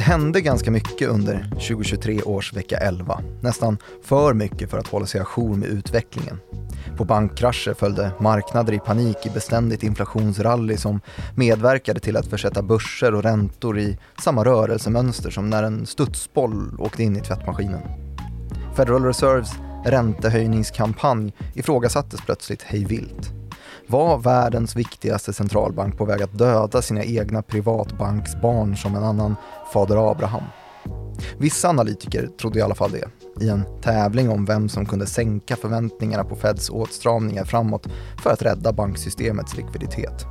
[0.00, 3.20] Det hände ganska mycket under 2023 års vecka 11.
[3.40, 6.40] Nästan för mycket för att hålla sig ajour med utvecklingen.
[6.96, 11.00] På bankkrascher följde marknader i panik i beständigt inflationsrally som
[11.36, 17.02] medverkade till att försätta börser och räntor i samma rörelsemönster som när en studsboll åkte
[17.02, 17.80] in i tvättmaskinen.
[18.76, 19.50] Federal Reserves
[19.84, 23.39] räntehöjningskampanj ifrågasattes plötsligt hejvilt.
[23.90, 29.36] Var världens viktigaste centralbank på väg att döda sina egna privatbanksbarn som en annan
[29.72, 30.42] fader Abraham?
[31.38, 33.08] Vissa analytiker trodde i alla fall det,
[33.44, 37.86] i en tävling om vem som kunde sänka förväntningarna på Feds åtstramningar framåt
[38.22, 40.26] för att rädda banksystemets likviditet.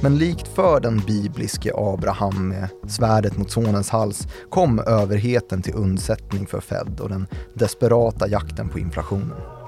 [0.00, 6.46] Men likt för den bibliske Abraham med svärdet mot sonens hals kom överheten till undsättning
[6.46, 9.59] för Fed och den desperata jakten på inflationen.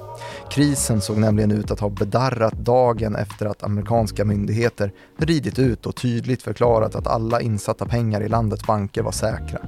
[0.52, 5.96] Krisen såg nämligen ut att ha bedarrat dagen efter att amerikanska myndigheter ridit ut och
[5.96, 9.58] tydligt förklarat att alla insatta pengar i landets banker var säkra.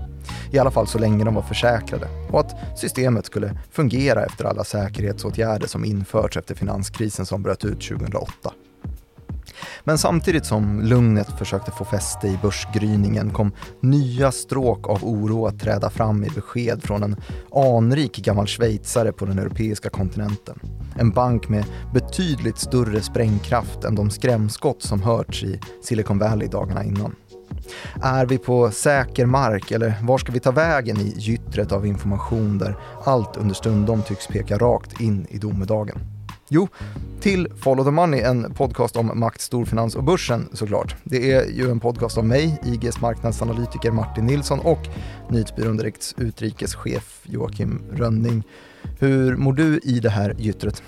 [0.52, 4.64] I alla fall så länge de var försäkrade och att systemet skulle fungera efter alla
[4.64, 8.52] säkerhetsåtgärder som införts efter finanskrisen som bröt ut 2008.
[9.84, 15.60] Men samtidigt som lugnet försökte få fäste i börsgryningen kom nya stråk av oro att
[15.60, 17.16] träda fram i besked från en
[17.52, 20.60] anrik gammal schweizare på den europeiska kontinenten.
[20.98, 26.84] En bank med betydligt större sprängkraft än de skrämskott som hörts i Silicon Valley dagarna
[26.84, 27.14] innan.
[28.02, 32.58] Är vi på säker mark eller var ska vi ta vägen i gyttret av information
[32.58, 36.13] där allt understundom tycks peka rakt in i domedagen?
[36.54, 36.68] Jo,
[37.20, 40.96] till Follow the Money, en podcast om makt, storfinans och börsen såklart.
[41.04, 44.78] Det är ju en podcast av mig, IGs marknadsanalytiker Martin Nilsson och
[45.30, 48.42] Nyhetsbyrån Direkts utrikeschef Joakim Rönning.
[48.98, 50.82] Hur mår du i det här gyttret?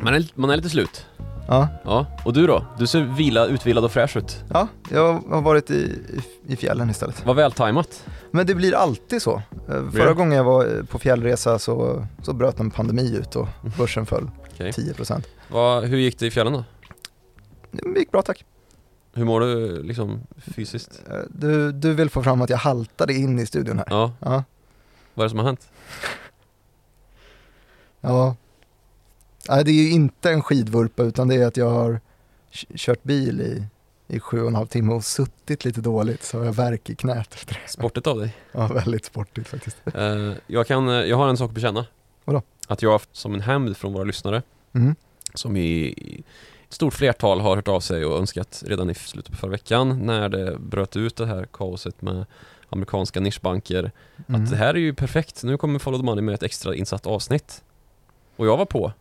[0.00, 1.06] Man är, man är lite slut.
[1.48, 1.68] Ja.
[1.84, 2.64] Ja, och du då?
[2.78, 4.44] Du ser vila, utvilad och fräsch ut.
[4.52, 7.26] Ja, jag har varit i, i, i fjällen istället.
[7.26, 8.06] Vad vältajmat.
[8.30, 9.42] Men det blir alltid så.
[9.68, 13.48] Eh, Förra gången jag var på fjällresa så, så bröt en pandemi ut och
[13.78, 14.30] börsen föll
[14.68, 14.94] Okej.
[14.98, 15.22] 10%.
[15.48, 16.64] Vad, hur gick det i fjällen då?
[17.70, 18.44] Det gick bra tack.
[19.12, 21.02] Hur mår du liksom fysiskt?
[21.10, 23.86] Eh, Du, du vill få fram att jag haltade in i studion här?
[23.90, 24.44] Ja, Ja.
[25.14, 25.68] vad är det som har hänt?
[28.00, 28.36] Ja.
[29.48, 32.00] Nej, det är ju inte en skidvurpa utan det är att jag har
[32.76, 33.64] kört bil i,
[34.16, 36.94] i sju och en halv timme och suttit lite dåligt så har jag värk i
[36.94, 37.70] knät efter det.
[37.70, 38.36] Sportigt av dig.
[38.52, 39.76] Ja, väldigt sportigt faktiskt.
[39.94, 41.86] Eh, jag, kan, eh, jag har en sak att bekänna.
[42.24, 42.42] Vadå?
[42.70, 44.42] Att jag som en hämnd från våra lyssnare,
[44.72, 44.94] Mm.
[45.34, 46.24] som i i
[46.68, 50.06] ett stort flertal har hört av sig och önskat redan i slutet på förra veckan
[50.06, 52.26] när det bröt ut det här kaoset med
[52.68, 53.92] amerikanska nischbanker.
[54.28, 54.42] Mm.
[54.44, 57.06] Att det här är ju perfekt, nu kommer Follow the Money med ett extra insatt
[57.06, 57.62] avsnitt.
[58.36, 58.92] Och jag var på,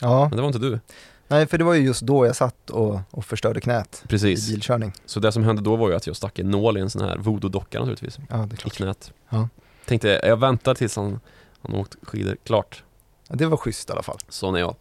[0.00, 0.80] Ja, men det var inte du.
[1.28, 4.48] nej för det var ju just då jag satt och, och förstörde knät i Precis.
[4.50, 4.92] bilkörning.
[5.06, 7.02] Så det som hände då var ju att jag stack en nål i en sån
[7.02, 8.72] här voodoo-docka naturligtvis, Ja, det är i klart.
[8.72, 9.12] knät.
[9.28, 9.48] Ja.
[9.86, 11.20] Tänkte, jag väntar tills han,
[11.62, 12.82] han åkt skidor klart.
[13.28, 14.18] Ja, det var schysst i alla fall.
[14.28, 14.76] Sån är jag.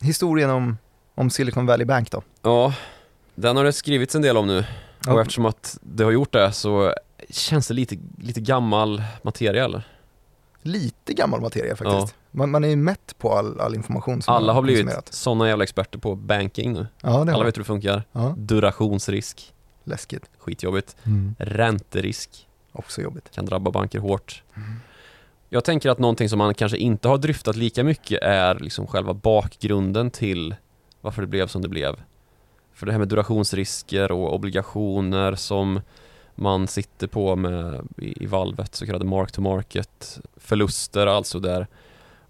[0.00, 0.78] Historien om,
[1.14, 2.22] om Silicon Valley Bank då?
[2.42, 2.74] Ja,
[3.34, 4.64] den har det skrivits en del om nu.
[5.06, 5.12] Ja.
[5.12, 6.94] Och eftersom att det har gjort det så
[7.30, 9.88] känns det lite, lite gammal materia eller?
[10.62, 12.14] Lite gammal materia faktiskt.
[12.30, 15.64] Man, man är ju mätt på all, all information som Alla har blivit såna jävla
[15.64, 16.86] experter på banking nu.
[17.00, 18.02] Ja, det har Alla vet hur det funkar.
[18.12, 19.52] Ja, Durationsrisk,
[19.84, 20.30] läskigt.
[20.38, 20.96] skitjobbigt.
[21.38, 23.30] Ränterisk, Också jobbigt.
[23.30, 24.42] kan drabba banker hårt.
[25.54, 29.14] Jag tänker att någonting som man kanske inte har dryftat lika mycket är liksom själva
[29.14, 30.54] bakgrunden till
[31.00, 32.00] varför det blev som det blev.
[32.74, 35.80] För det här med durationsrisker och obligationer som
[36.34, 41.66] man sitter på med i, i valvet, så kallade mark to market förluster, alltså där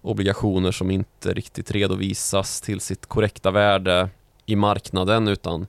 [0.01, 4.09] obligationer som inte riktigt redovisas till sitt korrekta värde
[4.45, 5.67] i marknaden utan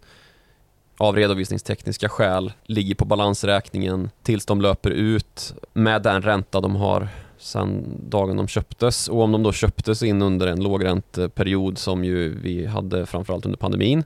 [0.99, 7.09] av redovisningstekniska skäl ligger på balansräkningen tills de löper ut med den ränta de har
[7.39, 12.41] sedan dagen de köptes och om de då köptes in under en lågränteperiod som ju
[12.41, 14.05] vi hade framförallt under pandemin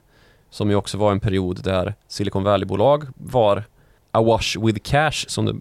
[0.49, 3.63] som ju också var en period där Silicon Valley-bolag var
[4.11, 5.55] awash with cash som det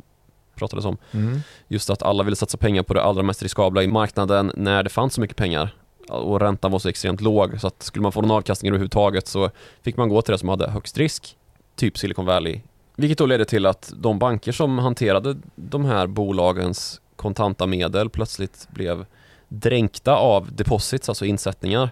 [0.54, 0.96] pratades om.
[1.10, 1.40] Mm.
[1.68, 4.90] Just att alla ville satsa pengar på det allra mest riskabla i marknaden när det
[4.90, 5.74] fanns så mycket pengar
[6.08, 9.50] och räntan var så extremt låg så att skulle man få någon avkastning överhuvudtaget så
[9.82, 11.36] fick man gå till det som hade högst risk,
[11.76, 12.60] typ Silicon Valley.
[12.96, 18.68] Vilket då ledde till att de banker som hanterade de här bolagens kontanta medel plötsligt
[18.70, 19.06] blev
[19.48, 21.90] dränkta av deposits, alltså insättningar.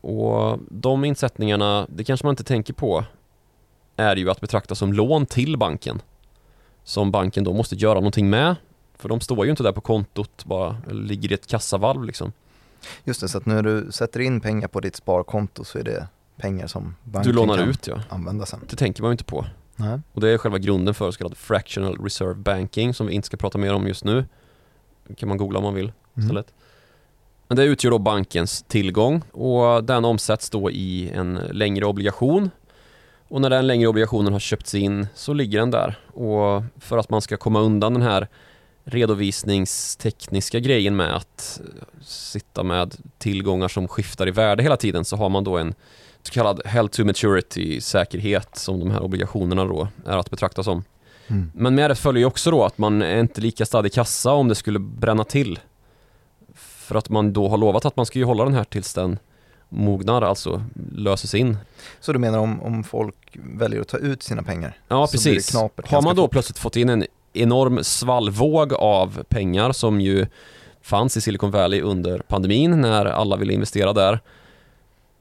[0.00, 3.04] Och de insättningarna, det kanske man inte tänker på,
[3.96, 6.02] är ju att betrakta som lån till banken.
[6.84, 8.56] Som banken då måste göra någonting med.
[8.96, 12.32] För de står ju inte där på kontot bara, eller ligger i ett kassavalv liksom.
[13.04, 16.06] Just det, så att när du sätter in pengar på ditt sparkonto så är det
[16.36, 18.00] pengar som banken Du lånar kan ut ja.
[18.08, 18.60] använda sen.
[18.70, 19.44] Det tänker man ju inte på.
[19.78, 20.00] Nej.
[20.12, 23.36] Och det är själva grunden för så kallad fractional reserve banking som vi inte ska
[23.36, 24.24] prata mer om just nu.
[25.08, 26.26] Det kan man googla om man vill Mm.
[26.26, 26.52] istället.
[27.48, 32.50] Men det utgör då bankens tillgång och den omsätts då i en längre obligation.
[33.28, 35.98] Och när den längre obligationen har köpts in så ligger den där.
[36.06, 38.28] Och för att man ska komma undan den här
[38.84, 45.16] redovisningstekniska grejen med att eh, sitta med tillgångar som skiftar i värde hela tiden så
[45.16, 45.74] har man då en
[46.28, 50.84] så kallad held to maturity säkerhet som de här obligationerna då är att betrakta som.
[51.26, 51.50] Mm.
[51.54, 54.48] Men med det följer ju också då att man är inte lika stadig kassa om
[54.48, 55.58] det skulle bränna till.
[56.54, 59.18] För att man då har lovat att man ska ju hålla den här tills den
[59.68, 61.56] mognar, alltså löses in.
[62.00, 64.78] Så du menar om, om folk väljer att ta ut sina pengar?
[64.88, 65.54] Ja, precis.
[65.54, 66.30] Har man då fort.
[66.30, 70.26] plötsligt fått in en enorm svallvåg av pengar som ju
[70.82, 74.20] fanns i Silicon Valley under pandemin när alla ville investera där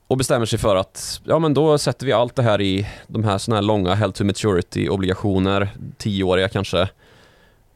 [0.07, 3.24] och bestämmer sig för att ja men då sätter vi allt det här i de
[3.24, 6.89] här såna här långa held to maturity obligationer, tioåriga kanske.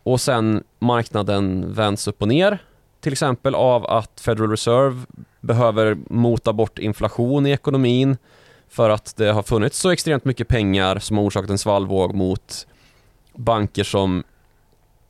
[0.03, 2.59] Och sen marknaden vänds upp och ner
[3.01, 5.01] till exempel av att Federal Reserve
[5.39, 8.17] behöver mota bort inflation i ekonomin
[8.69, 12.67] för att det har funnits så extremt mycket pengar som har orsakat en svallvåg mot
[13.35, 14.23] banker som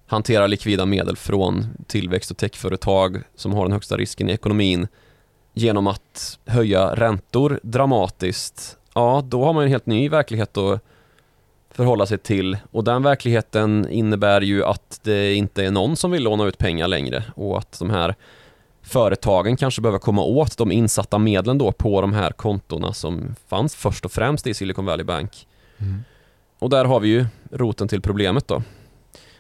[0.08, 4.88] hanterar likvida medel från tillväxt och techföretag som har den högsta risken i ekonomin
[5.54, 8.78] genom att höja räntor dramatiskt.
[8.94, 10.82] Ja, då har man en helt ny verklighet att
[11.72, 16.24] förhålla sig till och den verkligheten innebär ju att det inte är någon som vill
[16.24, 18.16] låna ut pengar längre och att de här
[18.82, 23.76] företagen kanske behöver komma åt de insatta medlen då på de här kontona som fanns
[23.76, 25.48] först och främst i Silicon Valley Bank.
[25.78, 26.04] Mm.
[26.60, 28.64] Och där har vi ju roten till problemet då.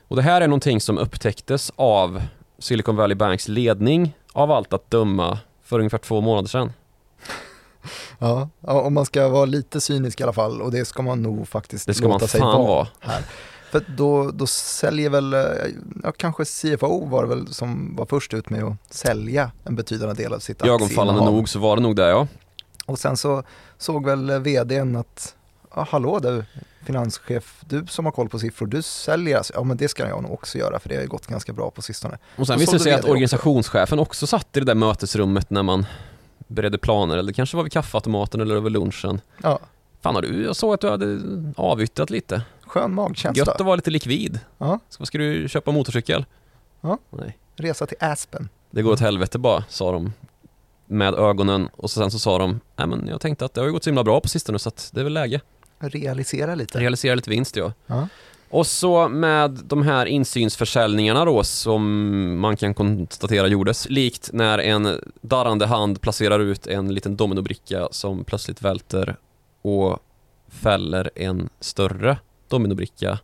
[0.07, 2.21] Och det här är någonting som upptäcktes av
[2.59, 5.39] Silicon Valley Banks ledning av allt att döma
[5.71, 6.73] för ungefär två månader sedan.
[8.19, 11.47] Ja, om man ska vara lite cynisk i alla fall och det ska man nog
[11.47, 12.67] faktiskt Det ska man låta sig fan vara.
[12.67, 12.87] vara.
[12.99, 13.21] Här.
[13.71, 15.39] För då, då säljer väl, eh,
[16.03, 20.15] ja, kanske CFO var det väl som var först ut med att sälja en betydande
[20.23, 21.33] del av sitt Ögonfallande aktieinnehav.
[21.33, 22.27] nog så var det nog det ja.
[22.85, 23.43] Och sen så
[23.77, 25.35] såg väl vdn att,
[25.71, 26.43] hallå du
[26.85, 29.53] finanschef, du som har koll på siffror, du säljer alltså.
[29.55, 31.71] Ja men det ska jag nog också göra för det har ju gått ganska bra
[31.71, 32.17] på sistone.
[32.35, 35.85] Och sen visade det sig att organisationschefen också satt i det där mötesrummet när man
[36.47, 39.21] beredde planer eller det kanske var vid kaffeautomaten eller över lunchen.
[39.43, 39.59] Ja,
[40.01, 41.19] Fan har du, jag såg att du hade
[41.55, 42.41] avyttrat lite.
[42.67, 43.41] skön magkänsla.
[43.41, 44.39] Gött att vara lite likvid.
[44.57, 44.79] Ja.
[44.89, 46.25] Ska, ska du köpa motorcykel?
[46.81, 46.97] Ja.
[47.09, 47.37] Nej.
[47.55, 48.49] Resa till Aspen.
[48.71, 50.13] Det går åt helvete bara, sa de
[50.85, 53.73] med ögonen och sen så sa de Nej men jag tänkte att det har ju
[53.73, 55.41] gått så himla bra på sistone så att det är väl läge.
[55.81, 56.79] Realisera lite.
[56.79, 57.73] Realisera lite vinst ja.
[57.87, 58.07] Ja.
[58.49, 64.99] Och så med de här insynsförsäljningarna då som man kan konstatera gjordes likt när en
[65.21, 69.15] darrande hand placerar ut en liten dominobricka som plötsligt välter
[69.61, 69.99] och
[70.47, 72.17] fäller en större
[72.47, 73.19] dominobricka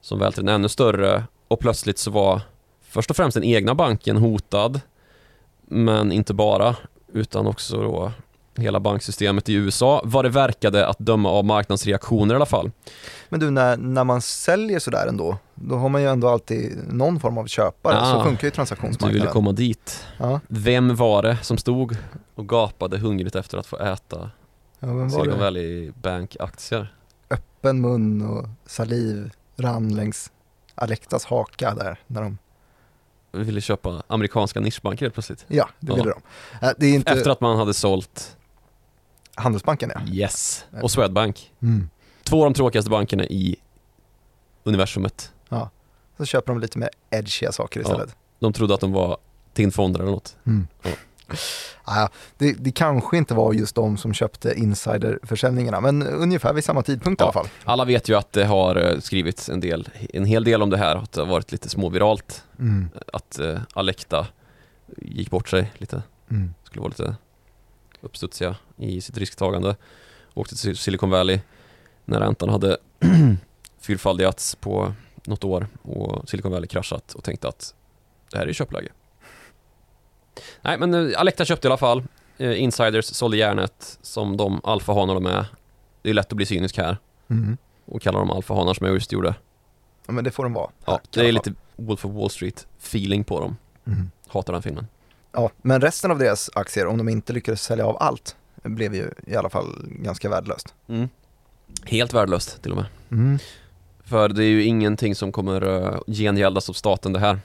[0.00, 2.40] som välter en ännu större och plötsligt så var
[2.82, 4.80] först och främst den egna banken hotad
[5.62, 6.76] men inte bara
[7.12, 8.12] utan också då
[8.56, 12.70] hela banksystemet i USA vad det verkade att döma av marknadsreaktioner i alla fall.
[13.28, 17.20] Men du, när, när man säljer sådär ändå, då har man ju ändå alltid någon
[17.20, 17.98] form av köpare.
[18.00, 19.32] Ah, så funkar ju Du ville transaktionsmarknaden.
[19.32, 20.04] komma dit.
[20.18, 21.96] Ja, Vem var det som stod
[22.34, 24.30] och gapade hungrigt efter att få äta
[24.80, 25.36] ja Silicon det?
[25.44, 26.94] Valley Bank-aktier?
[27.30, 30.30] Öppen mun och saliv rann längs
[30.74, 31.98] Alectas haka där.
[32.06, 32.38] När de,
[33.32, 35.44] Ville köpa amerikanska nischbanker helt plötsligt.
[35.48, 35.96] ja, det Ja.
[35.96, 36.10] ville
[36.60, 36.66] de.
[36.66, 38.36] Äh, Det inte Efter att man hade sålt
[39.34, 40.00] Handelsbanken ja.
[40.12, 41.52] Yes och Swedbank.
[41.62, 41.90] Mm.
[42.22, 43.56] Två av de tråkigaste bankerna i
[44.64, 45.30] universumet.
[46.16, 47.86] Så köper de lite mer edgiga saker Ja.
[47.90, 48.16] istället.
[48.38, 49.16] De trodde att de var
[49.54, 50.36] TIN-fonder eller något.
[50.46, 50.66] Mm.
[50.82, 50.90] Ja.
[51.84, 56.82] Ah, det, det kanske inte var just de som köpte insiderförsäljningarna, men ungefär vid samma
[56.82, 57.26] tidpunkt i Ja.
[57.26, 57.48] alla fall.
[57.64, 60.76] Alla vet ju att det har eh, skrivits en, del, en hel del om det
[60.76, 62.44] här, att det har varit lite småviralt.
[62.58, 62.88] Mm.
[63.12, 64.26] Att eh, Alecta
[64.96, 66.02] gick bort sig lite.
[66.30, 66.54] Mm.
[66.64, 67.16] skulle vara lite
[68.04, 69.76] uppstudsiga i sitt risktagande.
[70.34, 71.40] Åkte till Silicon Valley
[72.04, 72.76] när räntan hade
[73.80, 74.92] fyrfaldigats på
[75.24, 77.74] något år och Silicon Valley kraschat och tänkte att
[78.30, 78.88] det här är köpläge.
[80.62, 82.02] Nej men eh, Alecta köpte i alla fall.
[82.38, 85.46] Eh, Insiders sålde järnet som de alfahanar de är.
[86.02, 86.96] Det är lätt att bli cynisk här
[87.28, 87.56] Mm.
[87.86, 89.34] och kalla dem alfahanar som jag just gjorde.
[90.06, 90.70] Ja, men det får de vara.
[90.84, 93.56] Ja, det är lite Wolf of Wall Street feeling på dem.
[93.86, 94.10] Mm.
[94.28, 94.86] Hatar den filmen.
[95.34, 99.10] Ja, men resten av deras aktier, om de inte lyckades sälja av allt, blev ju
[99.26, 100.74] i alla fall ganska värdelöst.
[100.88, 101.08] Mm.
[101.84, 102.86] Helt värdelöst till och med.
[103.10, 103.38] Mm.
[104.04, 107.38] För det är ju ingenting som kommer uh, gengäldas av staten det här.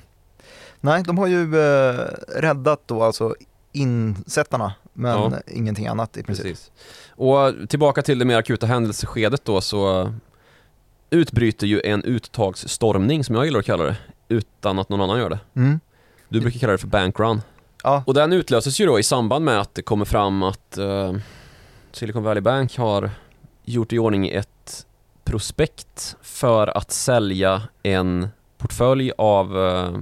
[0.81, 3.35] Nej, de har ju eh, räddat då alltså
[3.71, 5.33] insättarna, men Ja.
[5.47, 6.45] ingenting annat i princip.
[6.45, 6.71] Precis.
[7.09, 10.13] Och tillbaka till det mer akuta händelseskedet då så
[11.09, 13.95] utbryter ju en uttagsstormning som jag gillar att kalla det,
[14.27, 15.39] utan att någon annan gör det.
[15.53, 15.79] Mm.
[16.29, 17.41] Du brukar kalla det för bankrun.
[17.83, 21.13] Ja, Och den utlöses ju då i samband med att det kommer fram att eh,
[21.91, 23.09] Silicon Valley Bank har
[23.63, 24.85] gjort i ordning ett
[25.23, 29.97] prospekt för att sälja en portfölj av eh,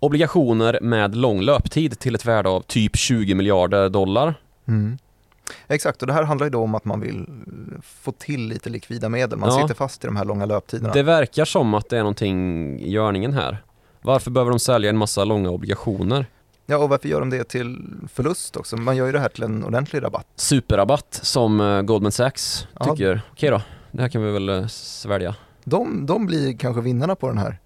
[0.00, 4.34] obligationer med lång löptid till ett värde av typ 20 miljarder dollar.
[4.68, 4.98] Mm.
[5.68, 7.26] Exakt, och det här handlar ju då om att man vill
[7.82, 9.38] få till lite likvida medel.
[9.38, 9.60] Man Ja.
[9.62, 10.92] sitter fast i de här långa löptiderna.
[10.92, 13.62] Det verkar som att det är någonting i görningen här.
[14.02, 16.26] Varför behöver de sälja en massa långa obligationer?
[16.66, 18.76] Ja, och varför gör de det till förlust också?
[18.76, 20.26] Man gör ju det här till en ordentlig rabatt.
[20.36, 22.84] Superrabatt som eh, Goldman Sachs Ja.
[22.84, 25.34] tycker, okej då, det här kan vi väl eh, svälja.
[25.64, 27.58] De, de blir kanske vinnarna på den här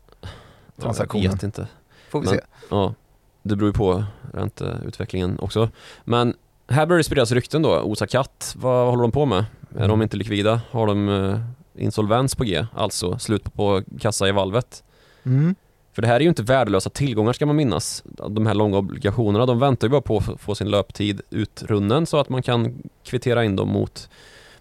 [0.81, 1.25] transaktionen.
[1.25, 1.69] Jag vet inte.
[2.11, 2.41] Får vi Men- se.
[2.71, 2.95] Ja,
[3.43, 5.69] det beror ju på ränteutvecklingen också.
[6.05, 6.35] Men
[6.69, 7.81] här börjar det spridas rykten då.
[7.83, 9.45] Osa Katt, vad håller de på med?
[9.77, 10.61] Är de inte likvida?
[10.71, 11.41] Har de eh,
[11.85, 12.67] insolvens på G?
[12.75, 14.85] Alltså slut på, på kassa i valvet?
[15.25, 15.55] Mm.
[15.93, 18.05] För det här är ju inte värdelösa tillgångar ska man minnas.
[18.29, 22.19] De här långa obligationerna, de väntar ju bara på att få sin löptid utrunnen så
[22.19, 24.09] att man kan kvittera in dem mot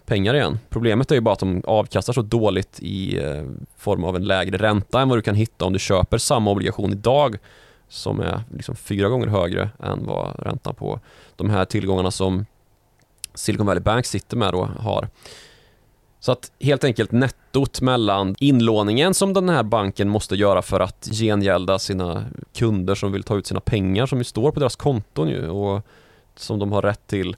[0.04, 0.58] pengar igen.
[0.68, 3.44] Problemet är ju bara att de avkastar så dåligt i eh,
[3.76, 6.92] form av en lägre ränta än vad du kan hitta om du köper samma obligation
[6.92, 7.36] idag
[7.88, 11.00] som är liksom fyra gånger högre än vad räntan på
[11.36, 12.46] de här tillgångarna som
[13.34, 15.08] Silicon Valley Bank sitter med då har.
[16.20, 21.08] Så att helt enkelt nettot mellan inlåningen som den här banken måste göra för att
[21.12, 22.24] gengälda sina
[22.54, 25.82] kunder som vill ta ut sina pengar som ju står på deras konton ju och
[26.36, 27.36] som de har rätt till.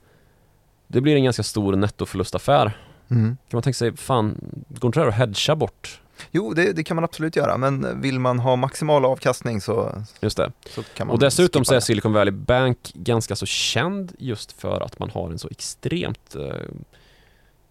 [0.86, 2.78] Det blir en ganska stor nettoförlustaffär.
[3.10, 3.24] Mm.
[3.26, 6.00] Kan man tänka sig, fan, går inte det här att hedga bort?
[6.30, 10.36] Jo, det, det kan man absolut göra, men vill man ha maximal avkastning så, Just
[10.36, 10.52] det.
[10.70, 11.80] så kan man Och dessutom så är.
[11.80, 16.56] Silicon Valley Bank ganska så känd just för att man har en så extremt eh,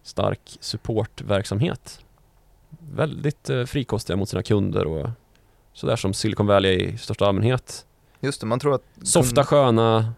[0.02, 2.04] stark supportverksamhet.
[2.92, 5.10] Väldigt eh, frikostiga mot sina kunder och
[5.72, 7.86] sådär som Silicon Valley i största allmänhet.
[8.20, 10.12] Just det, man tror att Softa, sköna,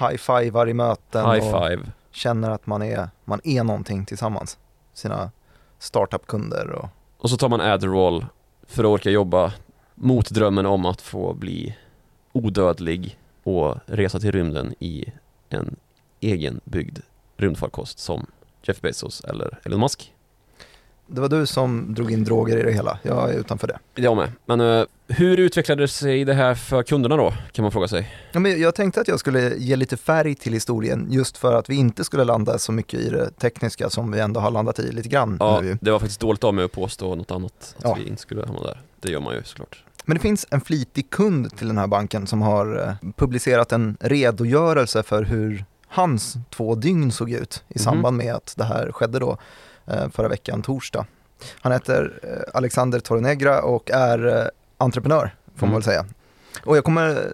[0.00, 1.82] high-fivar i möten high och five.
[2.10, 4.58] känner att man är, man är någonting tillsammans.
[4.92, 5.30] Sina
[5.78, 8.26] startup-kunder och Och så tar man Adderall
[8.66, 9.52] för att orka jobba
[9.94, 11.76] mot drömmen om att få bli
[12.32, 15.12] odödlig och resa till rymden i
[15.48, 15.76] en
[16.20, 16.98] egenbyggd
[17.36, 18.26] rymdfarkost som
[18.62, 20.12] Jeff Bezos eller Elon Musk.
[21.06, 22.98] det var du som drog in droger i det hela.
[23.02, 23.78] Jag är utanför det.
[24.02, 24.32] Jag med.
[24.46, 28.14] Men eh, hur utvecklade sig det här för kunderna då, kan man fråga sig?
[28.32, 31.70] Ja, men jag tänkte att jag skulle ge lite färg till historien just för att
[31.70, 34.92] vi inte skulle landa så mycket i det tekniska som vi ändå har landat i
[34.92, 35.78] lite grann Ja, nu.
[35.80, 37.94] det var faktiskt dåligt av mig att påstå något annat, att Ja.
[37.94, 38.80] vi inte skulle hamna där.
[39.00, 39.84] Det gör man ju såklart.
[40.04, 43.96] Men det finns en flitig kund till den här banken som har eh, publicerat en
[44.00, 47.84] redogörelse för hur hans två dygn såg ut i Mhm.
[47.84, 49.38] samband med att det här skedde då
[49.86, 51.06] eh, förra veckan, torsdag.
[51.60, 54.44] Han heter eh, Alexander Tornegra och är eh,
[54.78, 55.74] entreprenör, får man Mm.
[55.74, 56.04] väl säga.
[56.64, 57.32] Och jag kommer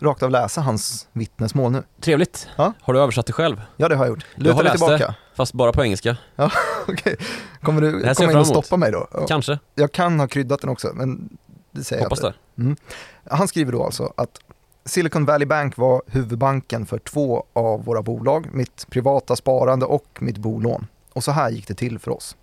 [0.00, 1.82] rakt av läsa hans vittnesmål nu.
[2.00, 2.48] Trevligt.
[2.56, 2.72] Ja.
[2.80, 3.62] Har du översatt det själv?
[3.76, 4.26] Ja, det har jag gjort.
[4.36, 4.96] Jag har Luta läst det.
[4.98, 5.14] tillbaka.
[5.34, 6.16] Fast bara på engelska?
[6.88, 7.16] Okej.
[7.62, 9.08] Kommer du Det komma jag in och stoppa mig då?
[9.12, 9.26] Ja.
[9.26, 9.58] Kanske.
[9.74, 11.38] Jag kan ha kryddat den också, men
[11.70, 12.82] det säger Hoppas jag inte.
[13.26, 13.36] det.
[13.36, 14.38] Han skriver då alltså att
[14.86, 20.38] Silicon Valley Bank var huvudbanken för två av våra bolag, mitt privata sparande och mitt
[20.38, 20.86] bolån.
[21.12, 22.36] Och så här gick det till för oss.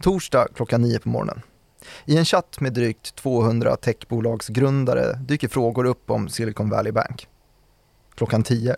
[0.00, 1.42] Torsdag klockan nio på morgonen.
[2.04, 7.28] I en chatt med drygt 200 techbolagsgrundare dyker frågor upp om Silicon Valley Bank.
[8.14, 8.76] Klockan 10.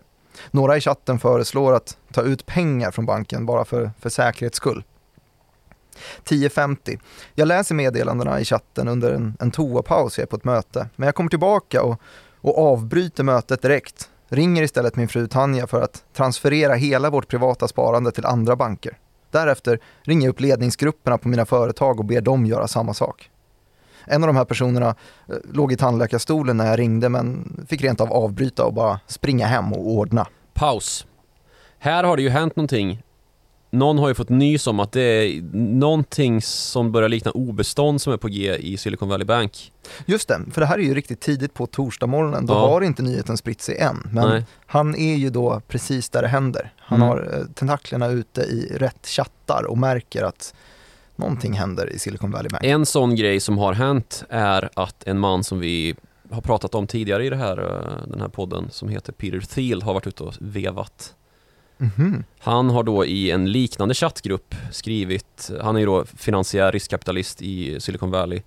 [0.50, 4.84] Några i chatten föreslår att ta ut pengar från banken bara för, för säkerhets skull.
[6.24, 7.00] 10.50.
[7.34, 10.88] Jag läser meddelandena i chatten under en, en toapaus jag är på ett möte.
[10.96, 12.00] Men jag kommer tillbaka och,
[12.40, 14.10] och avbryter mötet direkt.
[14.28, 18.98] Ringer istället min fru Tanja för att transferera hela vårt privata sparande till andra banker.
[19.30, 23.30] Därefter ringer jag upp ledningsgrupperna på mina företag och ber dem göra samma sak.
[24.04, 24.88] En av de här personerna
[25.28, 29.46] eh, låg i tandläkarstolen när jag ringde men fick rent av avbryta och bara springa
[29.46, 30.26] hem och ordna.
[30.54, 31.06] Paus.
[31.78, 33.02] Här har det ju hänt någonting.
[33.72, 35.42] Någon har ju fått nys om att det är
[35.78, 39.72] någonting som börjar likna obestånd som är på G i Silicon Valley Bank.
[40.06, 42.46] Just det, för det här är ju riktigt tidigt på torsdagsmorgonen.
[42.46, 42.68] Då Ja.
[42.68, 44.08] har inte nyheten spritt sig än.
[44.12, 44.44] Men Nej.
[44.66, 46.72] han är ju då precis där det händer.
[46.78, 47.08] Han Mm.
[47.08, 50.54] har eh, tentaklerna ute i rätt chattar och märker att
[51.16, 52.64] någonting händer i Silicon Valley Bank.
[52.64, 55.94] En sån grej som har hänt är att en man som vi
[56.30, 59.82] har pratat om tidigare i det här, eh, den här podden som heter Peter Thiel
[59.82, 61.14] har varit ute och vevat.
[61.80, 62.24] Mhm.
[62.38, 67.80] Han har då i en liknande chattgrupp skrivit, han är ju då finansiär riskkapitalist i
[67.80, 68.42] Silicon Valley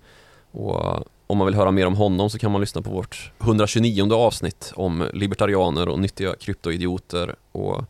[0.50, 0.80] och
[1.26, 4.72] om man vill höra mer om honom så kan man lyssna på vårt 129 avsnitt
[4.76, 7.84] om libertarianer och nyttiga kryptoidioter och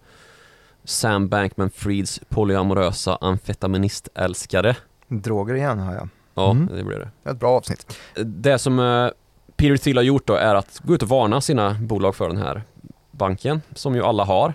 [0.84, 4.76] Sam Bankman-Frieds polyamorösa amfetaministälskare.
[5.08, 6.08] Droger igen har jag.
[6.34, 6.68] Ja, Mm.
[6.76, 7.30] det blir det.
[7.30, 7.96] Ett bra avsnitt.
[8.24, 9.08] Det som eh,
[9.56, 12.36] Peter Thiel har gjort då är att gå ut och varna sina bolag för den
[12.36, 12.62] här
[13.10, 14.54] banken, som ju alla har,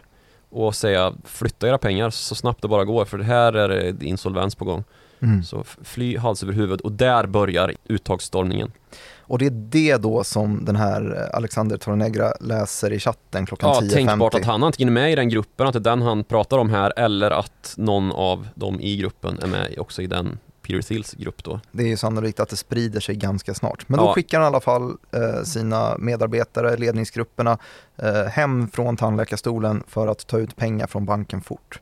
[0.50, 4.56] och säga flytta era pengar så snabbt det bara går, för det här är insolvens
[4.56, 4.84] på gång.
[5.22, 5.44] Mm.
[5.44, 8.72] Så fly hals över huvud och där börjar uttagsstormningen.
[9.20, 13.70] Och det är det då som den här eh, Alexander Tornegra läser i chatten klockan
[13.70, 13.90] Ja, 10.50.
[13.94, 16.58] tänkbart att han antingen är med i den gruppen, att det är den han pratar
[16.58, 20.38] om här, eller att någon av dem i gruppen är med också i den
[20.70, 21.60] Peter Thiels grupp då.
[21.72, 23.90] Det är ju sannolikt att det sprider sig ganska snart.
[23.90, 24.14] Men då Ja.
[24.14, 27.58] skickar han i alla fall eh, sina medarbetare, ledningsgrupperna,
[27.98, 31.80] eh, hem från tandläkarstolen för att ta ut pengar från banken fort.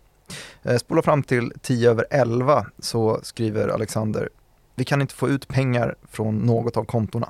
[0.64, 4.30] Eh, spola fram till 10 över 11 så skriver Alexander,
[4.76, 7.30] vi kan inte få ut pengar från något av kontona.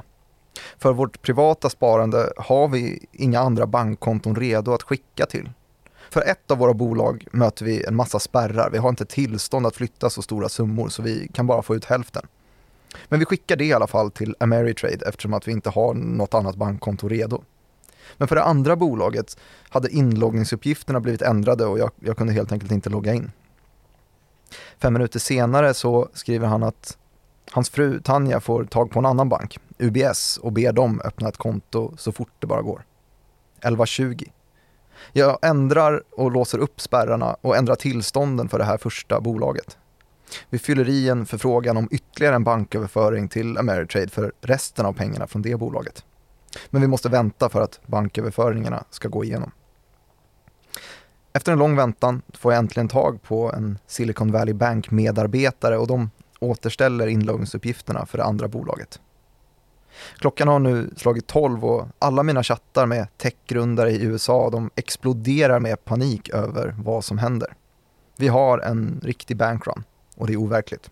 [0.78, 5.50] För vårt privata sparande har vi inga andra bankkonton redo att skicka till.
[6.10, 8.70] För ett av våra bolag möter vi en massa spärrar.
[8.70, 11.86] Vi har inte tillstånd att flytta så stora summor så vi kan bara få ut
[11.86, 12.28] hälften.
[13.10, 16.34] Men vi skickar det i alla fall till Ameritrade eftersom att vi inte har något
[16.34, 17.44] annat bankkonto redo.
[18.18, 19.38] Men för det andra bolaget
[19.70, 23.32] hade inloggningsuppgifterna blivit ändrade och jag, jag kunde helt enkelt inte logga in.
[24.78, 26.98] Fem minuter senare så skriver han att
[27.52, 31.38] hans fru Tanja får tag på en annan bank, UBS, och ber dem öppna ett
[31.38, 32.86] konto så fort det bara går.
[33.62, 34.30] 11.20.
[35.14, 39.78] Jag ändrar och låser upp spärrarna och ändrar tillstånden för det här första bolaget.
[40.50, 45.28] Vi fyller i en förfrågan om ytterligare en banköverföring till Ameritrade för resten av pengarna
[45.28, 46.06] från det bolaget.
[46.70, 49.52] Men vi måste vänta för att banköverföringarna ska gå igenom.
[51.34, 56.10] Efter en lång väntan får jag äntligen tag på en Silicon Valley Bank-medarbetare och de
[56.40, 59.00] återställer inloggningsuppgifterna för det andra bolaget.
[60.18, 65.60] Klockan har nu slagit 12 och alla mina chattar med techgrundare i USA de exploderar
[65.60, 67.54] med panik över vad som händer.
[68.18, 69.84] Vi har en riktig bankrun
[70.16, 70.92] och det är overkligt.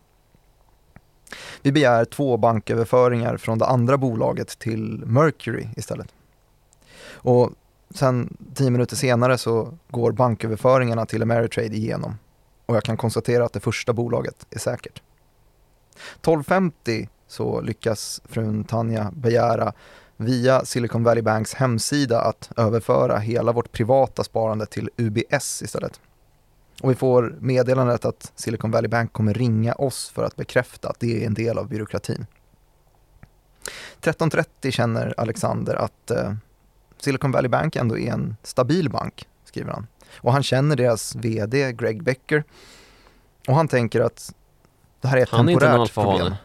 [1.61, 6.07] Vi begär två banköverföringar från det andra bolaget till Mercury istället.
[7.11, 7.51] Och
[7.95, 12.17] sen tio minuter senare så går banköverföringarna till Ameritrade igenom
[12.65, 15.01] och jag kan konstatera att det första bolaget är säkert.
[16.21, 19.74] 12.50 så lyckas frun Tanja begära
[20.17, 26.00] via Silicon Valley Banks hemsida att överföra hela vårt privata sparande till UBS istället.
[26.82, 31.00] Och vi får meddelandet att Silicon Valley Bank kommer ringa oss för att bekräfta att
[31.00, 32.26] det är en del av byråkratin.
[34.02, 36.34] 13.30 känner Alexander att eh,
[36.98, 39.88] Silicon Valley Bank ändå är en stabil bank, skriver han.
[40.17, 42.43] Och han känner deras VD Greg Becker
[43.48, 44.34] och han tänker att
[45.02, 46.17] det här är ett Han är temporärt alfahane.
[46.19, 46.36] problem.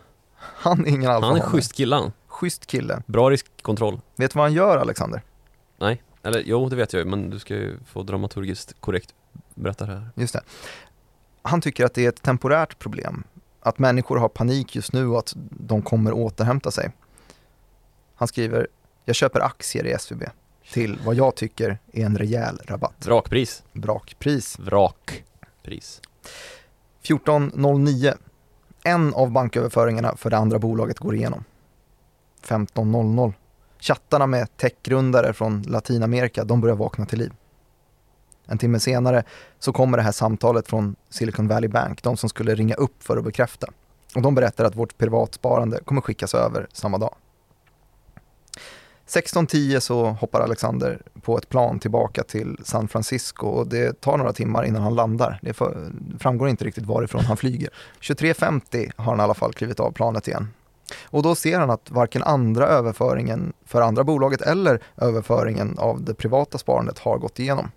[0.60, 1.40] Han är ingen alfahane.
[1.40, 2.12] Han är schysst kille han.
[2.26, 3.02] Schysst kille.
[3.06, 4.00] Bra riskkontroll.
[4.16, 5.22] Vet du vad han gör Alexander?
[5.78, 9.14] Nej, eller jo det vet jag ju men du ska ju få dramaturgiskt korrekt
[9.54, 10.10] berätta det här.
[10.14, 10.42] Just det.
[11.42, 13.24] Han tycker att det är ett temporärt problem.
[13.60, 16.90] Att människor har panik just nu och att de kommer återhämta sig.
[18.14, 18.68] Han skriver,
[19.04, 20.22] jag köper aktier i SVB
[20.72, 23.06] till vad jag tycker är en rejäl rabatt.
[23.06, 23.62] Vrakpris.
[23.72, 24.58] Vrakpris.
[24.58, 26.00] Vrakpris.
[27.02, 28.16] 14.09.
[28.84, 31.44] En av banköverföringarna för det andra bolaget går igenom.
[32.42, 33.32] 15.00.
[33.80, 37.32] Chattarna med techgrundare från Latinamerika, de börjar vakna till liv.
[38.46, 39.24] En timme senare
[39.58, 43.16] så kommer det här samtalet från Silicon Valley Bank, de som skulle ringa upp för
[43.16, 43.66] att bekräfta.
[44.14, 47.14] Och de berättar att vårt privatsparande kommer skickas över samma dag.
[49.10, 54.32] 16.10 så hoppar Alexander på ett plan tillbaka till San Francisco och det tar några
[54.32, 55.38] timmar innan han landar.
[55.42, 55.52] Det
[56.18, 57.70] framgår inte riktigt varifrån han flyger.
[58.00, 60.48] 23.50 har han i alla fall klivit av planet igen.
[61.04, 66.14] Och då ser han att varken andra överföringen för andra bolaget eller överföringen av det
[66.14, 67.70] privata sparandet har gått igenom.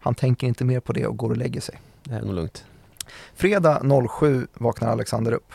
[0.00, 1.80] Han tänker inte mer på det och går och lägger sig.
[2.04, 2.64] Det är nog lugnt.
[3.34, 3.82] Fredag
[4.18, 5.52] 07 vaknar Alexander upp.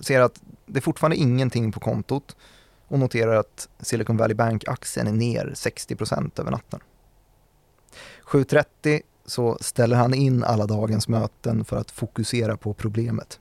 [0.00, 2.36] Ser att det är fortfarande ingenting på kontot
[2.88, 6.80] och noterar att Silicon Valley Bank-aktien är ner 60% över natten.
[8.24, 13.40] 7.30 så ställer han in alla dagens möten för att fokusera på problemet.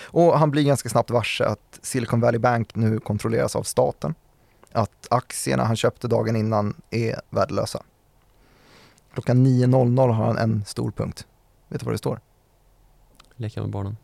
[0.00, 4.14] Och han blir ganska snabbt varse att Silicon Valley Bank nu kontrolleras av staten.
[4.72, 7.82] Att aktierna han köpte dagen innan är värdelösa.
[9.12, 11.26] Klockan 9.00 har han en stor punkt.
[11.68, 12.20] Vet du vad det står?
[13.36, 13.96] Leka med barnen.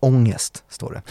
[0.00, 1.02] Ångest, står det.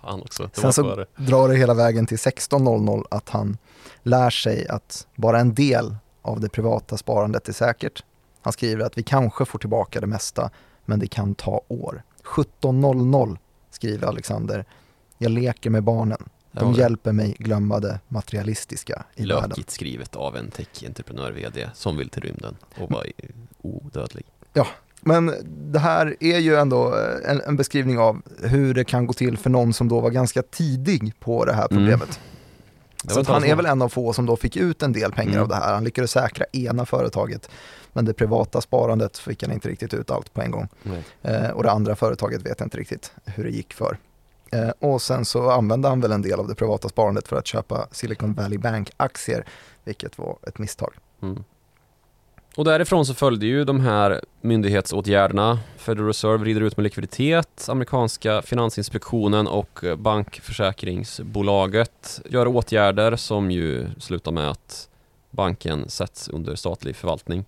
[0.00, 0.50] Fan också.
[0.54, 1.06] Det Sen så före.
[1.16, 3.58] drar det hela vägen till 16.00 att han
[4.02, 8.04] lär sig att bara en del av det privata sparandet är säkert.
[8.40, 10.50] Han skriver att vi kanske får tillbaka det mesta,
[10.84, 12.02] men det kan ta år.
[12.24, 13.38] 17.00
[13.70, 14.64] skriver Alexander.
[15.18, 16.28] Jag leker med barnen.
[16.52, 19.48] De hjälper mig glömma det materialistiska i världen.
[19.48, 23.04] Lökigt skrivet av en tech-entreprenör-VD som vill till rymden och vara
[23.62, 24.26] odödlig.
[25.00, 25.34] Men
[25.72, 29.50] det här är ju ändå en, en, beskrivning av hur det kan gå till för
[29.50, 31.78] någon som då var ganska tidig på det här mm.
[31.78, 32.20] problemet.
[33.04, 33.24] Mm.
[33.24, 35.42] Så han är väl en av få som då fick ut en del pengar mm.
[35.42, 35.74] av det här.
[35.74, 37.50] Han lyckades säkra ena företaget,
[37.92, 40.68] men det privata sparandet fick han inte riktigt ut allt på en gång.
[41.22, 43.98] Eh, och det andra företaget vet jag inte riktigt hur det gick för.
[44.52, 47.46] Eh, och sen så använde han väl en del av det privata sparandet för att
[47.46, 49.44] köpa Silicon Valley Bank-aktier,
[49.84, 50.94] vilket var ett misstag.
[51.22, 51.44] Mm.
[52.58, 55.58] Och därifrån så följde ju de här myndighetsåtgärderna.
[55.76, 64.32] Federal Reserve rider ut med likviditet, amerikanska finansinspektionen och bankförsäkringsbolaget gör åtgärder som ju slutar
[64.32, 64.88] med att
[65.30, 67.44] banken sätts under statlig förvaltning.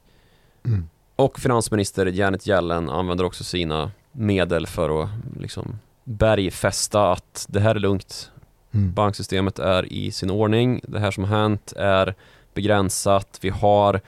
[0.64, 0.88] Mm.
[1.16, 5.08] Och finansminister Janet Yellen använder också sina medel för att
[5.40, 8.30] liksom bergfästa att det här är lugnt.
[8.72, 8.92] Mm.
[8.92, 10.80] Banksystemet är i sin ordning.
[10.82, 12.14] Det här som har hänt är
[12.54, 13.38] begränsat.
[13.40, 14.00] Vi har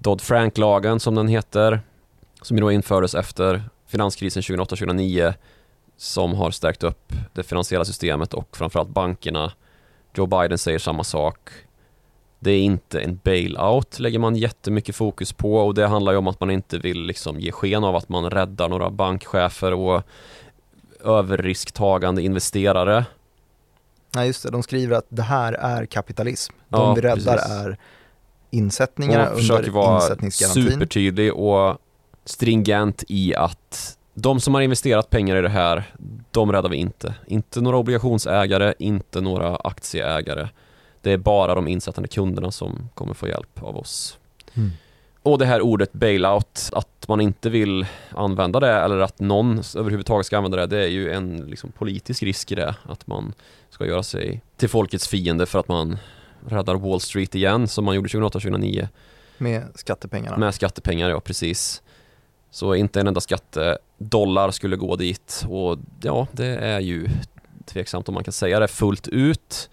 [0.00, 1.80] Dodd-Frank-lagen som den heter,
[2.42, 5.34] som då infördes efter finanskrisen 2008-2009
[5.96, 9.52] som har stärkt upp det finansiella systemet och framförallt bankerna.
[10.14, 11.50] Joe Biden säger samma sak.
[12.38, 16.26] Det är inte en bailout lägger man jättemycket fokus på och det handlar ju om
[16.26, 20.02] att man inte vill liksom ge sken av att man räddar några bankchefer och
[21.04, 23.04] överrisktagande investerare.
[24.14, 26.54] Nej just det, de skriver att det här är kapitalism.
[26.68, 27.50] De ja, vi räddar precis.
[27.50, 27.78] är
[28.50, 31.78] insättningarna och försöker vara supertydlig och
[32.24, 35.94] stringent i att de som har investerat pengar i det här,
[36.30, 37.14] de räddar vi inte.
[37.26, 40.48] Inte några obligationsägare, inte några aktieägare.
[41.02, 44.18] Det är bara de insättande kunderna som kommer få hjälp av oss.
[44.54, 44.70] Mm.
[45.22, 50.26] Och det här ordet bailout, att man inte vill använda det eller att någon överhuvudtaget
[50.26, 52.74] ska använda det, det är ju en liksom, politisk risk i det.
[52.82, 53.32] Att man
[53.70, 55.98] ska göra sig till folkets fiende för att man
[56.46, 58.88] räddar Wall Street igen som man gjorde 2008-2009.
[59.38, 60.36] Med skattepengarna?
[60.36, 61.82] Med skattepengar, ja precis.
[62.50, 67.08] Så inte en enda skattedollar skulle gå dit och ja, det är ju
[67.64, 69.70] tveksamt om man kan säga det fullt ut.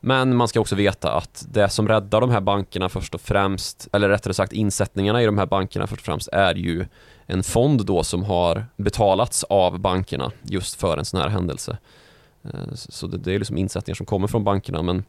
[0.00, 3.88] Men man ska också veta att det som räddar de här bankerna först och främst,
[3.92, 6.86] eller rättare sagt insättningarna i de här bankerna först och främst är ju
[7.26, 11.78] en fond då som har betalats av bankerna just för en sån här händelse.
[12.44, 15.04] Eh, så det är liksom insättningar som kommer från bankerna men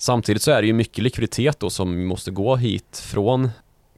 [0.00, 3.50] Samtidigt så är det ju mycket likviditet då som måste gå hit från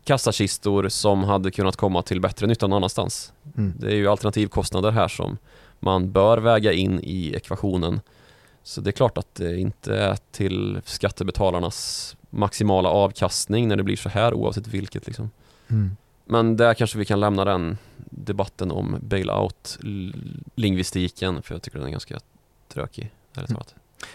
[0.05, 3.33] kassakistor som hade kunnat komma till bättre nytta någon annanstans.
[3.57, 3.73] Mm.
[3.79, 5.38] Det är ju alternativkostnader här som
[5.81, 8.01] man bör väga in i ekvationen.
[8.62, 13.97] Så det är klart att det inte är till skattebetalarnas maximala avkastning när det blir
[13.97, 15.07] så här oavsett vilket.
[15.07, 15.31] Liksom.
[15.69, 15.97] Mm.
[16.25, 17.79] Men där kanske vi kan lämna den
[18.11, 22.21] debatten om bailout-lingvistiken för jag tycker den är ganska
[22.69, 23.11] trökig.
[23.35, 23.62] Ärligt mm.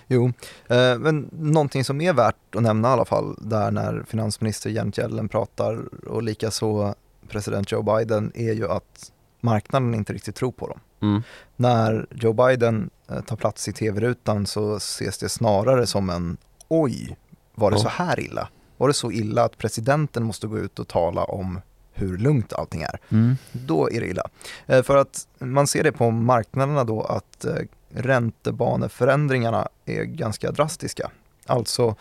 [0.07, 0.25] Jo,
[0.67, 4.97] eh, men någonting som är värt att nämna i alla fall där när finansminister Janet
[4.97, 6.95] Yellen pratar och likaså
[7.29, 10.79] president Joe Biden är ju att marknaden inte riktigt tror på dem.
[11.01, 11.23] Mm.
[11.55, 17.17] När Joe Biden eh, tar plats i tv-rutan så ses det snarare som en oj,
[17.55, 18.49] var det så här illa?
[18.77, 21.61] Var det så illa att presidenten måste gå ut och tala om
[21.93, 22.99] hur lugnt allting är?
[23.09, 23.37] Mm.
[23.51, 24.29] Då är det illa.
[24.65, 27.55] Eh, för att man ser det på marknaderna då att eh,
[27.89, 31.11] räntebaneförändringarna är ganska drastiska.
[31.45, 31.95] Alltså,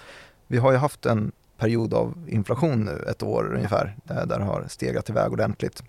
[0.46, 4.64] vi har ju haft en period av inflation nu, ett år ungefär, där det har
[4.68, 5.82] stegat iväg ordentligt.